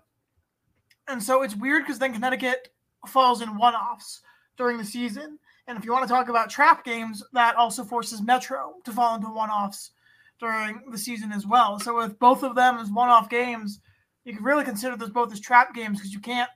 and 1.07 1.21
so 1.21 1.43
it's 1.43 1.55
weird 1.55 1.83
because 1.83 1.99
then 1.99 2.13
Connecticut 2.13 2.69
falls 3.07 3.41
in 3.41 3.57
one-offs 3.57 4.21
during 4.57 4.77
the 4.77 4.85
season. 4.85 5.37
And 5.67 5.77
if 5.77 5.85
you 5.85 5.91
want 5.91 6.07
to 6.07 6.13
talk 6.13 6.29
about 6.29 6.49
trap 6.49 6.83
games, 6.83 7.23
that 7.33 7.55
also 7.55 7.83
forces 7.83 8.21
Metro 8.21 8.73
to 8.83 8.91
fall 8.91 9.15
into 9.15 9.27
one-offs 9.27 9.91
during 10.39 10.81
the 10.89 10.97
season 10.97 11.31
as 11.31 11.45
well. 11.45 11.79
So 11.79 11.95
with 11.95 12.19
both 12.19 12.43
of 12.43 12.55
them 12.55 12.77
as 12.77 12.89
one-off 12.89 13.29
games, 13.29 13.79
you 14.25 14.33
can 14.33 14.43
really 14.43 14.63
consider 14.63 14.95
those 14.95 15.09
both 15.09 15.31
as 15.33 15.39
trap 15.39 15.73
games 15.73 15.99
because 15.99 16.13
you 16.13 16.19
can't 16.19 16.49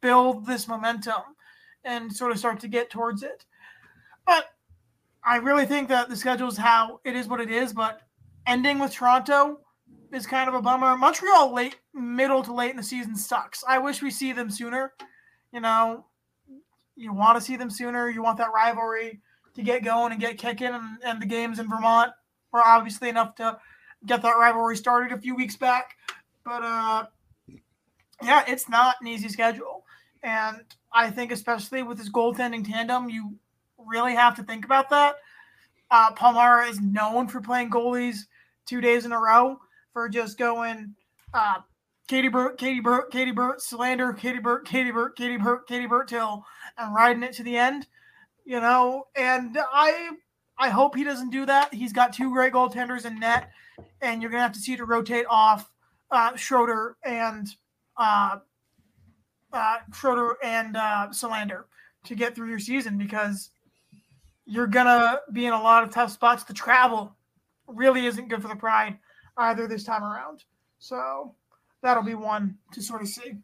build 0.00 0.46
this 0.46 0.68
momentum 0.68 1.22
and 1.84 2.14
sort 2.14 2.32
of 2.32 2.38
start 2.38 2.60
to 2.60 2.68
get 2.68 2.90
towards 2.90 3.22
it. 3.22 3.44
But 4.26 4.46
I 5.22 5.36
really 5.36 5.66
think 5.66 5.88
that 5.88 6.08
the 6.08 6.16
schedule 6.16 6.48
is 6.48 6.56
how 6.56 7.00
it 7.04 7.14
is 7.14 7.28
what 7.28 7.40
it 7.40 7.50
is. 7.50 7.72
But 7.72 8.00
ending 8.46 8.78
with 8.78 8.92
Toronto 8.92 9.60
is 10.12 10.26
kind 10.26 10.48
of 10.48 10.54
a 10.54 10.62
bummer. 10.62 10.96
Montreal 10.96 11.52
late, 11.52 11.76
middle 11.92 12.42
to 12.42 12.52
late 12.54 12.70
in 12.70 12.76
the 12.76 12.82
season 12.82 13.16
sucks. 13.16 13.64
I 13.66 13.78
wish 13.78 14.02
we 14.02 14.10
see 14.10 14.32
them 14.32 14.50
sooner. 14.50 14.92
You 15.52 15.60
know, 15.60 16.06
you 16.96 17.12
want 17.12 17.36
to 17.36 17.44
see 17.44 17.56
them 17.56 17.70
sooner. 17.70 18.08
You 18.08 18.22
want 18.22 18.38
that 18.38 18.52
rivalry 18.54 19.20
to 19.54 19.62
get 19.62 19.84
going 19.84 20.12
and 20.12 20.20
get 20.20 20.38
kicking. 20.38 20.68
And, 20.68 20.98
and 21.04 21.20
the 21.20 21.26
games 21.26 21.58
in 21.58 21.68
Vermont 21.68 22.12
were 22.52 22.64
obviously 22.64 23.08
enough 23.08 23.34
to 23.36 23.58
get 24.06 24.22
that 24.22 24.36
rivalry 24.38 24.76
started 24.76 25.12
a 25.12 25.20
few 25.20 25.34
weeks 25.34 25.56
back. 25.56 25.96
But 26.44 26.62
uh, 26.62 27.06
yeah, 28.22 28.44
it's 28.46 28.68
not 28.68 28.96
an 29.00 29.06
easy 29.06 29.28
schedule, 29.28 29.84
and 30.22 30.60
I 30.92 31.10
think 31.10 31.32
especially 31.32 31.82
with 31.82 31.98
this 31.98 32.10
goaltending 32.10 32.68
tandem, 32.70 33.08
you 33.08 33.34
really 33.78 34.14
have 34.14 34.36
to 34.36 34.42
think 34.42 34.64
about 34.64 34.90
that. 34.90 35.16
Uh, 35.90 36.12
Paul 36.12 36.34
Mara 36.34 36.66
is 36.66 36.80
known 36.80 37.28
for 37.28 37.40
playing 37.40 37.70
goalies 37.70 38.26
two 38.66 38.80
days 38.80 39.04
in 39.04 39.12
a 39.12 39.18
row 39.18 39.58
for 39.92 40.08
just 40.08 40.38
going 40.38 40.94
uh, 41.32 41.60
Katie 42.08 42.28
Burt, 42.28 42.58
Katie 42.58 42.80
Burt, 42.80 43.10
Katie 43.10 43.30
Burt, 43.30 43.60
Selander, 43.60 44.12
Katie 44.12 44.38
Burt, 44.38 44.66
Katie 44.66 44.90
Burt, 44.90 45.16
Katie 45.16 45.36
Burt, 45.36 45.66
Katie 45.66 45.86
Burt 45.86 46.08
till 46.08 46.44
and 46.76 46.94
riding 46.94 47.22
it 47.22 47.32
to 47.34 47.42
the 47.42 47.56
end, 47.56 47.86
you 48.44 48.60
know. 48.60 49.06
And 49.16 49.56
I 49.58 50.10
I 50.58 50.68
hope 50.68 50.94
he 50.94 51.04
doesn't 51.04 51.30
do 51.30 51.46
that. 51.46 51.72
He's 51.72 51.92
got 51.92 52.12
two 52.12 52.30
great 52.30 52.52
goaltenders 52.52 53.06
in 53.06 53.18
net, 53.18 53.50
and 54.00 54.20
you're 54.20 54.30
gonna 54.30 54.42
have 54.42 54.52
to 54.52 54.60
see 54.60 54.76
to 54.76 54.84
rotate 54.84 55.26
off 55.30 55.70
uh, 56.10 56.36
Schroeder 56.36 56.96
and 57.04 57.48
uh, 57.96 58.38
uh, 59.52 59.78
Schroeder 59.92 60.36
and 60.42 60.76
uh, 60.76 61.08
Selander 61.10 61.64
to 62.04 62.14
get 62.14 62.34
through 62.34 62.48
your 62.48 62.58
season 62.58 62.98
because 62.98 63.50
you're 64.46 64.66
gonna 64.66 65.20
be 65.32 65.46
in 65.46 65.52
a 65.52 65.62
lot 65.62 65.82
of 65.82 65.90
tough 65.90 66.12
spots. 66.12 66.44
The 66.44 66.52
travel 66.52 67.16
really 67.66 68.06
isn't 68.06 68.28
good 68.28 68.42
for 68.42 68.48
the 68.48 68.56
Pride 68.56 68.98
either 69.36 69.66
this 69.66 69.84
time 69.84 70.04
around. 70.04 70.44
So 70.78 71.34
that'll 71.82 72.02
be 72.02 72.14
one 72.14 72.58
to 72.72 72.82
sort 72.82 73.02
of 73.02 73.08
see. 73.08 73.36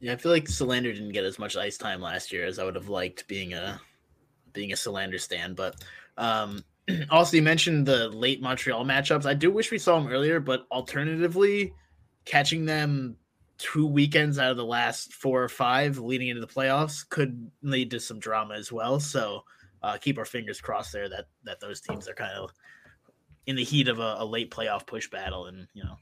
Yeah, 0.00 0.12
I 0.12 0.16
feel 0.16 0.32
like 0.32 0.48
Selander 0.48 0.92
didn't 0.92 1.12
get 1.12 1.24
as 1.24 1.38
much 1.38 1.56
ice 1.56 1.78
time 1.78 2.00
last 2.00 2.32
year 2.32 2.44
as 2.44 2.58
I 2.58 2.64
would 2.64 2.74
have 2.74 2.88
liked 2.88 3.26
being 3.28 3.54
a 3.54 3.80
being 4.52 4.72
a 4.72 4.76
Selander 4.76 5.20
stand, 5.20 5.56
but 5.56 5.76
um 6.16 6.64
also, 7.10 7.36
you 7.36 7.42
mentioned 7.42 7.86
the 7.86 8.08
late 8.08 8.42
Montreal 8.42 8.84
matchups. 8.84 9.26
I 9.26 9.34
do 9.34 9.50
wish 9.50 9.70
we 9.70 9.78
saw 9.78 9.98
them 9.98 10.12
earlier, 10.12 10.40
but 10.40 10.66
alternatively, 10.70 11.72
catching 12.24 12.64
them 12.64 13.16
two 13.58 13.86
weekends 13.86 14.38
out 14.38 14.50
of 14.50 14.56
the 14.56 14.64
last 14.64 15.12
four 15.12 15.42
or 15.42 15.48
five 15.48 15.98
leading 15.98 16.28
into 16.28 16.40
the 16.40 16.46
playoffs 16.46 17.08
could 17.08 17.50
lead 17.62 17.90
to 17.90 18.00
some 18.00 18.18
drama 18.18 18.54
as 18.54 18.72
well. 18.72 18.98
So 18.98 19.44
uh, 19.82 19.96
keep 19.98 20.18
our 20.18 20.24
fingers 20.24 20.60
crossed 20.60 20.92
there 20.92 21.08
that 21.08 21.26
that 21.44 21.60
those 21.60 21.80
teams 21.80 22.08
are 22.08 22.14
kind 22.14 22.32
of 22.32 22.50
in 23.46 23.56
the 23.56 23.64
heat 23.64 23.88
of 23.88 23.98
a, 23.98 24.16
a 24.18 24.24
late 24.24 24.50
playoff 24.50 24.86
push 24.86 25.08
battle, 25.08 25.46
and 25.46 25.66
you 25.74 25.84
know, 25.84 25.96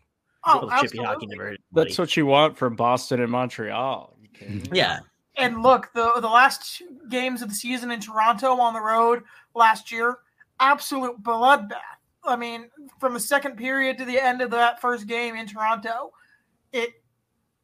oh, 0.46 0.80
chippy 0.80 0.98
hockey 0.98 1.26
never. 1.26 1.56
That's 1.72 1.98
what 1.98 2.16
you 2.16 2.26
want 2.26 2.56
from 2.56 2.76
Boston 2.76 3.20
and 3.20 3.30
Montreal. 3.30 4.16
Yeah. 4.72 5.00
And 5.36 5.62
look, 5.62 5.92
the 5.94 6.12
the 6.20 6.28
last 6.28 6.82
games 7.08 7.42
of 7.42 7.48
the 7.48 7.54
season 7.54 7.90
in 7.90 8.00
Toronto 8.00 8.58
on 8.58 8.74
the 8.74 8.80
road 8.80 9.22
last 9.54 9.90
year 9.90 10.18
absolute 10.62 11.22
bloodbath. 11.22 11.98
I 12.24 12.36
mean, 12.36 12.70
from 13.00 13.14
the 13.14 13.20
second 13.20 13.56
period 13.56 13.98
to 13.98 14.04
the 14.04 14.18
end 14.18 14.40
of 14.40 14.52
that 14.52 14.80
first 14.80 15.08
game 15.08 15.34
in 15.34 15.46
Toronto, 15.46 16.12
it 16.72 16.92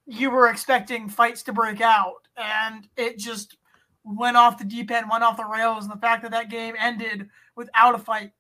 you 0.07 0.31
were 0.31 0.49
expecting 0.49 1.09
fights 1.09 1.43
to 1.45 1.53
break 1.53 1.81
out, 1.81 2.27
and 2.37 2.89
it 2.97 3.19
just 3.19 3.57
went 4.05 4.37
off 4.37 4.59
the 4.59 4.65
deep 4.65 4.91
end, 4.91 5.07
went 5.11 5.23
off 5.23 5.37
the 5.37 5.45
rails. 5.45 5.85
And 5.85 5.93
the 5.93 6.01
fact 6.01 6.23
that 6.23 6.33
that 6.33 6.51
game 6.51 6.75
ended 6.79 7.29
without 7.57 7.95
a 7.95 7.99
fight 7.99 8.33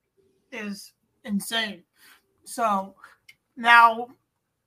is 0.50 0.92
insane. 1.24 1.84
So 2.44 2.94
now 3.56 4.08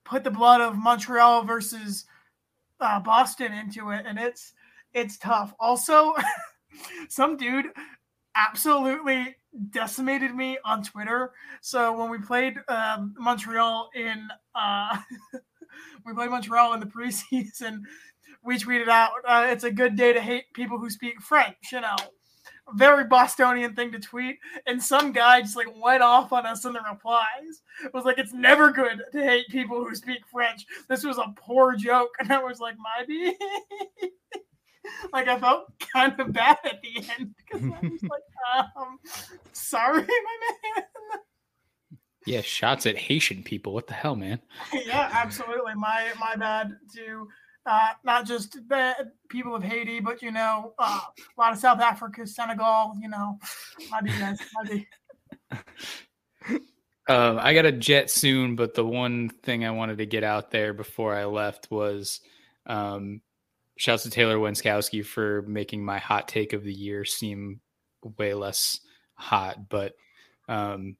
put 0.04 0.24
the 0.24 0.30
blood 0.30 0.60
of 0.60 0.76
Montreal 0.76 1.44
versus 1.44 2.04
uh, 2.80 3.00
Boston 3.00 3.52
into 3.52 3.90
it, 3.90 4.06
and 4.06 4.18
it's 4.18 4.54
it's 4.94 5.18
tough. 5.18 5.54
Also, 5.60 6.14
some 7.08 7.36
dude 7.36 7.66
absolutely 8.34 9.36
decimated 9.70 10.34
me 10.34 10.58
on 10.64 10.82
Twitter. 10.82 11.32
So 11.60 11.96
when 11.96 12.10
we 12.10 12.18
played 12.18 12.56
um, 12.68 13.14
Montreal 13.18 13.90
in 13.94 14.28
uh, 14.54 14.98
we 16.06 16.14
played 16.14 16.30
Montreal 16.30 16.74
in 16.74 16.80
the 16.80 16.86
preseason, 16.86 17.80
we 18.44 18.58
tweeted 18.58 18.88
out, 18.88 19.10
uh, 19.26 19.46
"It's 19.48 19.64
a 19.64 19.70
good 19.70 19.96
day 19.96 20.12
to 20.12 20.20
hate 20.20 20.52
people 20.54 20.78
who 20.78 20.90
speak 20.90 21.20
French." 21.20 21.72
You 21.72 21.80
know, 21.80 21.96
very 22.74 23.04
Bostonian 23.04 23.74
thing 23.74 23.92
to 23.92 23.98
tweet. 23.98 24.38
And 24.66 24.82
some 24.82 25.12
guy 25.12 25.42
just 25.42 25.56
like 25.56 25.68
went 25.82 26.02
off 26.02 26.32
on 26.32 26.46
us 26.46 26.64
in 26.64 26.72
the 26.72 26.80
replies. 26.90 27.62
It 27.84 27.92
was 27.92 28.04
like, 28.04 28.18
"It's 28.18 28.32
never 28.32 28.70
good 28.70 29.02
to 29.12 29.22
hate 29.22 29.48
people 29.48 29.84
who 29.84 29.94
speak 29.94 30.20
French." 30.30 30.64
This 30.88 31.04
was 31.04 31.18
a 31.18 31.32
poor 31.36 31.76
joke, 31.76 32.14
and 32.18 32.32
I 32.32 32.42
was 32.42 32.60
like, 32.60 32.76
"My 32.78 33.04
like 35.12 35.28
I 35.28 35.38
felt 35.38 35.72
kind 35.92 36.18
of 36.18 36.32
bad 36.32 36.58
at 36.64 36.80
the 36.82 37.04
end 37.18 37.34
because 37.36 37.62
I 37.62 37.86
was 37.86 38.02
like, 38.02 38.22
um, 38.76 38.98
"Sorry, 39.52 40.02
my 40.06 40.38
man." 40.76 40.84
Yeah, 42.26 42.40
shots 42.40 42.86
at 42.86 42.96
Haitian 42.96 43.42
people. 43.42 43.74
What 43.74 43.86
the 43.86 43.94
hell, 43.94 44.14
man? 44.14 44.40
yeah, 44.72 45.10
absolutely. 45.12 45.74
My 45.74 46.12
my 46.18 46.36
bad 46.36 46.76
to 46.94 47.28
uh, 47.66 47.90
not 48.04 48.26
just 48.26 48.52
the 48.68 49.12
people 49.28 49.54
of 49.54 49.62
Haiti, 49.62 50.00
but 50.00 50.22
you 50.22 50.30
know, 50.30 50.74
uh, 50.78 51.00
a 51.18 51.40
lot 51.40 51.52
of 51.52 51.58
South 51.58 51.80
Africa, 51.80 52.26
Senegal. 52.26 52.94
You 53.00 53.08
know, 53.08 53.38
my 53.90 54.00
guys, 54.02 54.38
my 54.54 54.86
Um, 57.08 57.38
I 57.40 57.52
got 57.52 57.66
a 57.66 57.72
jet 57.72 58.10
soon, 58.10 58.54
but 58.54 58.74
the 58.74 58.86
one 58.86 59.28
thing 59.28 59.64
I 59.64 59.72
wanted 59.72 59.98
to 59.98 60.06
get 60.06 60.22
out 60.22 60.52
there 60.52 60.72
before 60.72 61.14
I 61.14 61.24
left 61.24 61.68
was 61.68 62.20
um, 62.66 63.20
shouts 63.76 64.04
to 64.04 64.10
Taylor 64.10 64.36
Wenskowski 64.36 65.04
for 65.04 65.42
making 65.42 65.84
my 65.84 65.98
hot 65.98 66.28
take 66.28 66.52
of 66.52 66.62
the 66.62 66.72
year 66.72 67.04
seem 67.04 67.60
way 68.18 68.34
less 68.34 68.80
hot. 69.14 69.68
But 69.68 69.94
um, 70.48 70.96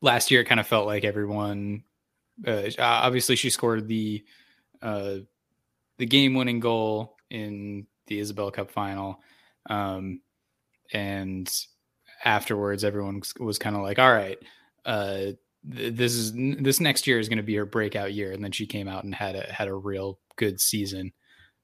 last 0.00 0.30
year, 0.30 0.40
it 0.40 0.46
kind 0.46 0.60
of 0.60 0.66
felt 0.66 0.86
like 0.86 1.04
everyone. 1.04 1.84
Uh, 2.46 2.70
obviously, 2.78 3.36
she 3.36 3.50
scored 3.50 3.88
the 3.88 4.24
uh, 4.82 5.16
the 5.98 6.06
game 6.06 6.34
winning 6.34 6.60
goal 6.60 7.16
in 7.30 7.86
the 8.06 8.20
Isobel 8.20 8.52
Cup 8.52 8.70
final, 8.70 9.20
um, 9.68 10.20
and 10.92 11.52
afterwards, 12.24 12.84
everyone 12.84 13.20
was, 13.20 13.34
was 13.38 13.58
kind 13.58 13.76
of 13.76 13.82
like, 13.82 13.98
"All 13.98 14.12
right." 14.12 14.38
Uh, 14.84 15.32
this 15.62 16.14
is 16.14 16.32
this 16.32 16.80
next 16.80 17.06
year 17.06 17.18
is 17.18 17.28
going 17.28 17.36
to 17.36 17.42
be 17.42 17.54
her 17.54 17.66
breakout 17.66 18.14
year 18.14 18.32
and 18.32 18.42
then 18.42 18.52
she 18.52 18.66
came 18.66 18.88
out 18.88 19.04
and 19.04 19.14
had 19.14 19.36
a 19.36 19.42
had 19.52 19.68
a 19.68 19.74
real 19.74 20.18
good 20.36 20.60
season 20.60 21.12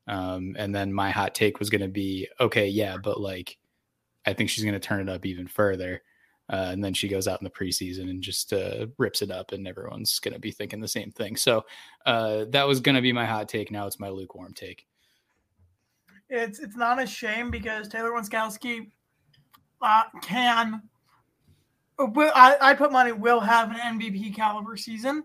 um, 0.07 0.55
and 0.59 0.75
then 0.75 0.93
my 0.93 1.11
hot 1.11 1.35
take 1.35 1.59
was 1.59 1.71
going 1.71 1.81
to 1.81 1.89
be 1.89 2.29
okay 2.39 2.69
yeah 2.69 2.97
but 3.03 3.21
like 3.21 3.57
i 4.27 4.33
think 4.33 4.51
she's 4.51 4.65
going 4.65 4.75
to 4.75 4.81
turn 4.81 5.01
it 5.01 5.09
up 5.09 5.25
even 5.25 5.47
further 5.47 6.03
uh, 6.49 6.69
and 6.71 6.83
then 6.83 6.95
she 6.95 7.09
goes 7.09 7.27
out 7.27 7.41
in 7.41 7.45
the 7.45 7.51
preseason 7.51 8.09
and 8.09 8.23
just 8.23 8.53
uh, 8.53 8.87
rips 8.99 9.21
it 9.21 9.31
up, 9.31 9.53
and 9.53 9.67
everyone's 9.67 10.21
going 10.21 10.35
to 10.35 10.41
be 10.41 10.53
thinking 10.53 10.81
the 10.81 10.87
same 10.87 11.11
thing. 11.11 11.37
So 11.37 11.65
uh, 12.05 12.45
that 12.51 12.69
was 12.69 12.81
going 12.81 12.95
to 12.95 13.03
be 13.03 13.13
my 13.13 13.27
hot 13.27 13.49
take. 13.49 13.73
Now 13.73 13.87
it's 13.87 13.99
my 13.99 14.09
lukewarm 14.09 14.55
take. 14.55 14.87
It's 16.29 16.59
it's 16.61 16.77
not 16.77 17.03
a 17.03 17.07
shame 17.07 17.51
because 17.51 17.89
Taylor 17.89 18.11
Wenskowski 18.11 18.91
uh, 19.83 20.05
can. 20.23 20.83
I, 21.99 22.57
I 22.61 22.75
put 22.75 22.93
money 22.93 23.13
will 23.13 23.41
have 23.41 23.71
an 23.71 23.99
MVP 23.99 24.35
caliber 24.37 24.77
season, 24.77 25.25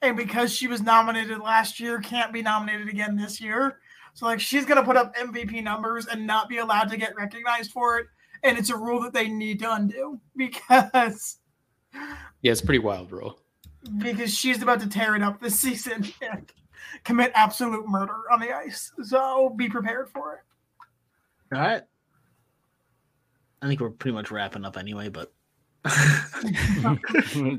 and 0.00 0.16
because 0.16 0.54
she 0.54 0.66
was 0.66 0.80
nominated 0.80 1.40
last 1.40 1.78
year, 1.78 2.00
can't 2.00 2.32
be 2.32 2.40
nominated 2.40 2.88
again 2.88 3.16
this 3.16 3.40
year. 3.40 3.80
So 4.16 4.24
like 4.24 4.40
she's 4.40 4.64
gonna 4.64 4.82
put 4.82 4.96
up 4.96 5.14
MVP 5.14 5.62
numbers 5.62 6.06
and 6.06 6.26
not 6.26 6.48
be 6.48 6.56
allowed 6.56 6.88
to 6.88 6.96
get 6.96 7.14
recognized 7.16 7.70
for 7.70 7.98
it 7.98 8.06
and 8.42 8.56
it's 8.56 8.70
a 8.70 8.76
rule 8.76 9.02
that 9.02 9.12
they 9.12 9.28
need 9.28 9.58
to 9.58 9.74
undo 9.74 10.18
because 10.36 11.36
yeah, 11.92 12.52
it's 12.52 12.62
a 12.62 12.64
pretty 12.64 12.78
wild 12.78 13.12
rule. 13.12 13.38
Because 13.98 14.34
she's 14.34 14.62
about 14.62 14.80
to 14.80 14.88
tear 14.88 15.16
it 15.16 15.22
up 15.22 15.38
this 15.38 15.60
season 15.60 16.10
and 16.22 16.50
commit 17.04 17.30
absolute 17.34 17.86
murder 17.86 18.22
on 18.32 18.40
the 18.40 18.56
ice. 18.56 18.90
So 19.02 19.50
be 19.50 19.68
prepared 19.68 20.08
for 20.08 20.34
it. 20.34 21.54
All 21.54 21.60
right. 21.60 21.82
I 23.60 23.68
think 23.68 23.80
we're 23.80 23.90
pretty 23.90 24.14
much 24.14 24.30
wrapping 24.30 24.64
up 24.64 24.78
anyway, 24.78 25.10
but 25.10 25.32
all 27.36 27.58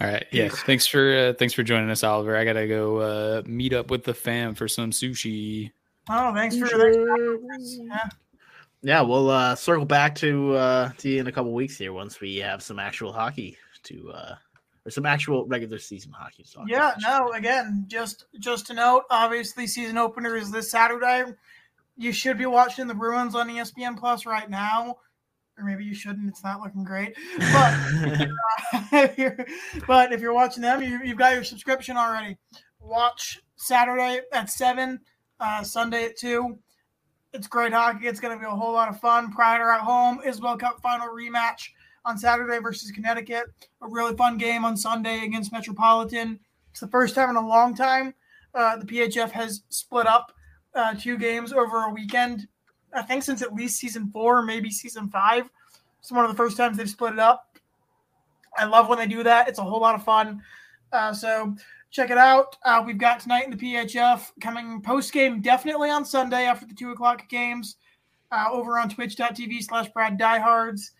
right 0.00 0.26
Yes. 0.32 0.60
thanks 0.62 0.86
for 0.86 1.16
uh, 1.16 1.32
thanks 1.38 1.54
for 1.54 1.62
joining 1.62 1.90
us 1.90 2.02
oliver 2.02 2.36
i 2.36 2.44
gotta 2.44 2.66
go 2.66 2.96
uh 2.98 3.42
meet 3.46 3.72
up 3.72 3.90
with 3.90 4.04
the 4.04 4.14
fam 4.14 4.54
for 4.54 4.68
some 4.68 4.90
sushi 4.90 5.70
oh 6.08 6.32
thanks 6.34 6.56
for 6.56 6.66
thanks. 6.66 7.78
Yeah 7.80 8.08
yeah, 8.82 9.00
we'll 9.00 9.30
uh, 9.30 9.56
circle 9.56 9.84
back 9.84 10.14
to 10.16 10.54
uh, 10.54 10.90
to 10.98 11.08
you 11.08 11.20
in 11.20 11.26
a 11.26 11.32
couple 11.32 11.52
weeks 11.52 11.76
here 11.76 11.92
once 11.92 12.20
we 12.20 12.36
have 12.36 12.62
some 12.62 12.78
actual 12.78 13.12
hockey 13.12 13.56
to 13.84 14.12
uh, 14.14 14.34
or 14.84 14.90
some 14.90 15.04
actual 15.06 15.44
regular 15.46 15.78
season 15.80 16.12
hockey 16.12 16.44
to 16.44 16.52
talk. 16.52 16.64
Yeah, 16.68 16.92
no, 17.02 17.32
again, 17.32 17.86
just 17.88 18.26
just 18.38 18.66
to 18.68 18.74
note, 18.74 19.02
obviously 19.10 19.66
season 19.66 19.98
opener 19.98 20.36
is 20.36 20.52
this 20.52 20.70
Saturday. 20.70 21.24
You 21.96 22.12
should 22.12 22.38
be 22.38 22.46
watching 22.46 22.86
the 22.86 22.94
Bruins 22.94 23.34
on 23.34 23.48
ESPN 23.48 23.98
Plus 23.98 24.24
right 24.24 24.48
now, 24.48 24.98
or 25.58 25.64
maybe 25.64 25.84
you 25.84 25.94
shouldn't. 25.94 26.28
It's 26.28 26.44
not 26.44 26.60
looking 26.60 26.84
great, 26.84 27.14
but 27.38 27.74
if 28.92 29.18
you're, 29.18 29.46
but 29.86 30.12
if 30.12 30.20
you're 30.20 30.34
watching 30.34 30.62
them, 30.62 30.82
you, 30.82 30.98
have 30.98 31.16
got 31.16 31.34
your 31.34 31.44
subscription 31.44 31.96
already. 31.96 32.36
Watch 32.80 33.40
Saturday 33.56 34.20
at 34.32 34.50
seven, 34.50 35.00
uh, 35.40 35.62
Sunday 35.62 36.06
at 36.06 36.16
two 36.16 36.58
it's 37.36 37.46
great 37.46 37.72
hockey. 37.72 38.06
It's 38.06 38.18
going 38.20 38.36
to 38.36 38.40
be 38.40 38.46
a 38.46 38.56
whole 38.56 38.72
lot 38.72 38.88
of 38.88 38.98
fun. 38.98 39.30
Pride 39.30 39.60
are 39.60 39.72
at 39.72 39.82
home. 39.82 40.20
Isobel 40.26 40.58
Cup 40.58 40.80
final 40.80 41.08
rematch 41.08 41.68
on 42.04 42.16
Saturday 42.18 42.58
versus 42.58 42.90
Connecticut. 42.90 43.46
A 43.82 43.88
really 43.88 44.16
fun 44.16 44.38
game 44.38 44.64
on 44.64 44.76
Sunday 44.76 45.24
against 45.24 45.52
Metropolitan. 45.52 46.40
It's 46.70 46.80
the 46.80 46.88
first 46.88 47.14
time 47.14 47.30
in 47.30 47.36
a 47.36 47.46
long 47.46 47.74
time 47.74 48.14
uh, 48.54 48.76
the 48.76 48.86
PHF 48.86 49.30
has 49.30 49.62
split 49.68 50.06
up 50.06 50.32
uh, 50.74 50.94
two 50.94 51.18
games 51.18 51.52
over 51.52 51.84
a 51.84 51.90
weekend. 51.90 52.48
I 52.94 53.02
think 53.02 53.22
since 53.22 53.42
at 53.42 53.54
least 53.54 53.78
season 53.78 54.10
four, 54.10 54.42
maybe 54.42 54.70
season 54.70 55.08
five. 55.08 55.48
It's 56.00 56.12
one 56.12 56.24
of 56.24 56.30
the 56.30 56.36
first 56.36 56.56
times 56.56 56.76
they've 56.76 56.88
split 56.88 57.14
it 57.14 57.18
up. 57.18 57.58
I 58.56 58.64
love 58.64 58.88
when 58.88 58.98
they 58.98 59.06
do 59.06 59.22
that. 59.22 59.48
It's 59.48 59.58
a 59.58 59.62
whole 59.62 59.80
lot 59.80 59.94
of 59.94 60.04
fun. 60.04 60.42
Uh, 60.92 61.12
so 61.12 61.54
check 61.90 62.10
it 62.10 62.18
out. 62.18 62.56
Uh, 62.64 62.82
we've 62.84 62.98
got 62.98 63.20
tonight 63.20 63.44
in 63.44 63.50
the 63.50 63.56
PHF 63.56 64.30
coming 64.40 64.80
post 64.80 65.12
game 65.12 65.40
definitely 65.40 65.90
on 65.90 66.04
Sunday 66.04 66.44
after 66.44 66.66
the 66.66 66.74
two 66.74 66.90
o'clock 66.90 67.28
games 67.28 67.76
uh, 68.32 68.46
over 68.50 68.78
on 68.78 68.88
twitch.tv 68.88 69.62
slash 69.62 69.92
Pride 69.92 70.18
Diehards. 70.18 70.92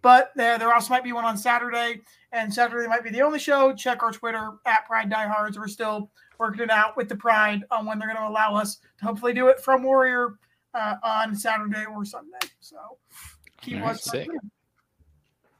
But 0.00 0.32
there, 0.34 0.58
there 0.58 0.72
also 0.74 0.90
might 0.90 1.04
be 1.04 1.12
one 1.12 1.24
on 1.24 1.36
Saturday, 1.36 2.00
and 2.32 2.52
Saturday 2.52 2.88
might 2.88 3.04
be 3.04 3.10
the 3.10 3.22
only 3.22 3.38
show. 3.38 3.72
Check 3.72 4.02
our 4.02 4.10
Twitter 4.10 4.50
at 4.66 4.86
Pride 4.86 5.08
Diehards. 5.08 5.58
We're 5.58 5.68
still 5.68 6.10
working 6.38 6.62
it 6.62 6.70
out 6.70 6.96
with 6.96 7.08
the 7.08 7.16
Pride 7.16 7.62
on 7.70 7.86
when 7.86 7.98
they're 7.98 8.08
going 8.08 8.18
to 8.18 8.28
allow 8.28 8.56
us 8.56 8.78
to 8.98 9.04
hopefully 9.04 9.32
do 9.32 9.46
it 9.48 9.60
from 9.60 9.84
Warrior 9.84 10.34
uh, 10.74 10.96
on 11.02 11.34
Saturday 11.34 11.84
or 11.84 12.04
Sunday. 12.04 12.38
So 12.60 12.76
keep 13.60 13.74
right, 13.74 13.84
watching. 13.84 14.28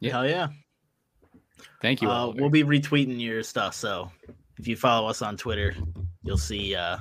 Yeah. 0.01 0.12
Hell 0.12 0.29
yeah. 0.29 0.48
Thank 1.81 2.03
you. 2.03 2.11
Uh, 2.11 2.33
we'll 2.35 2.51
be 2.51 2.64
retweeting 2.64 3.20
your 3.20 3.42
stuff. 3.42 3.75
So 3.75 4.11
if 4.59 4.66
you 4.66 4.77
follow 4.77 5.09
us 5.09 5.22
on 5.22 5.37
Twitter, 5.37 5.75
you'll 6.22 6.38
see 6.38 6.75
uh, 6.75 6.98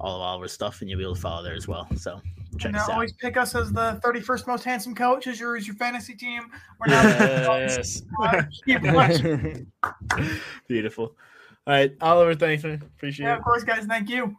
all 0.00 0.16
of 0.16 0.22
Oliver's 0.22 0.52
stuff, 0.52 0.80
and 0.80 0.90
you'll 0.90 0.98
be 0.98 1.04
able 1.04 1.14
to 1.14 1.20
follow 1.20 1.42
there 1.42 1.54
as 1.54 1.68
well. 1.68 1.86
So 1.96 2.20
check 2.58 2.74
us 2.74 2.82
out. 2.82 2.90
Always 2.90 3.12
pick 3.12 3.36
us 3.36 3.54
as 3.54 3.72
the 3.72 4.00
31st 4.04 4.46
most 4.46 4.64
handsome 4.64 4.94
coach 4.94 5.26
as 5.26 5.40
your, 5.40 5.56
as 5.56 5.66
your 5.66 5.76
fantasy 5.76 6.14
team. 6.14 6.44
We're 6.80 6.88
now 6.88 7.56
yes. 7.56 8.02
Beautiful. 10.68 11.16
All 11.66 11.74
right, 11.74 11.94
Oliver, 12.00 12.34
thanks, 12.34 12.64
man. 12.64 12.82
Appreciate 12.96 13.26
yeah, 13.26 13.34
it. 13.34 13.38
Of 13.38 13.44
course, 13.44 13.64
guys. 13.64 13.84
Thank 13.84 14.08
you. 14.08 14.36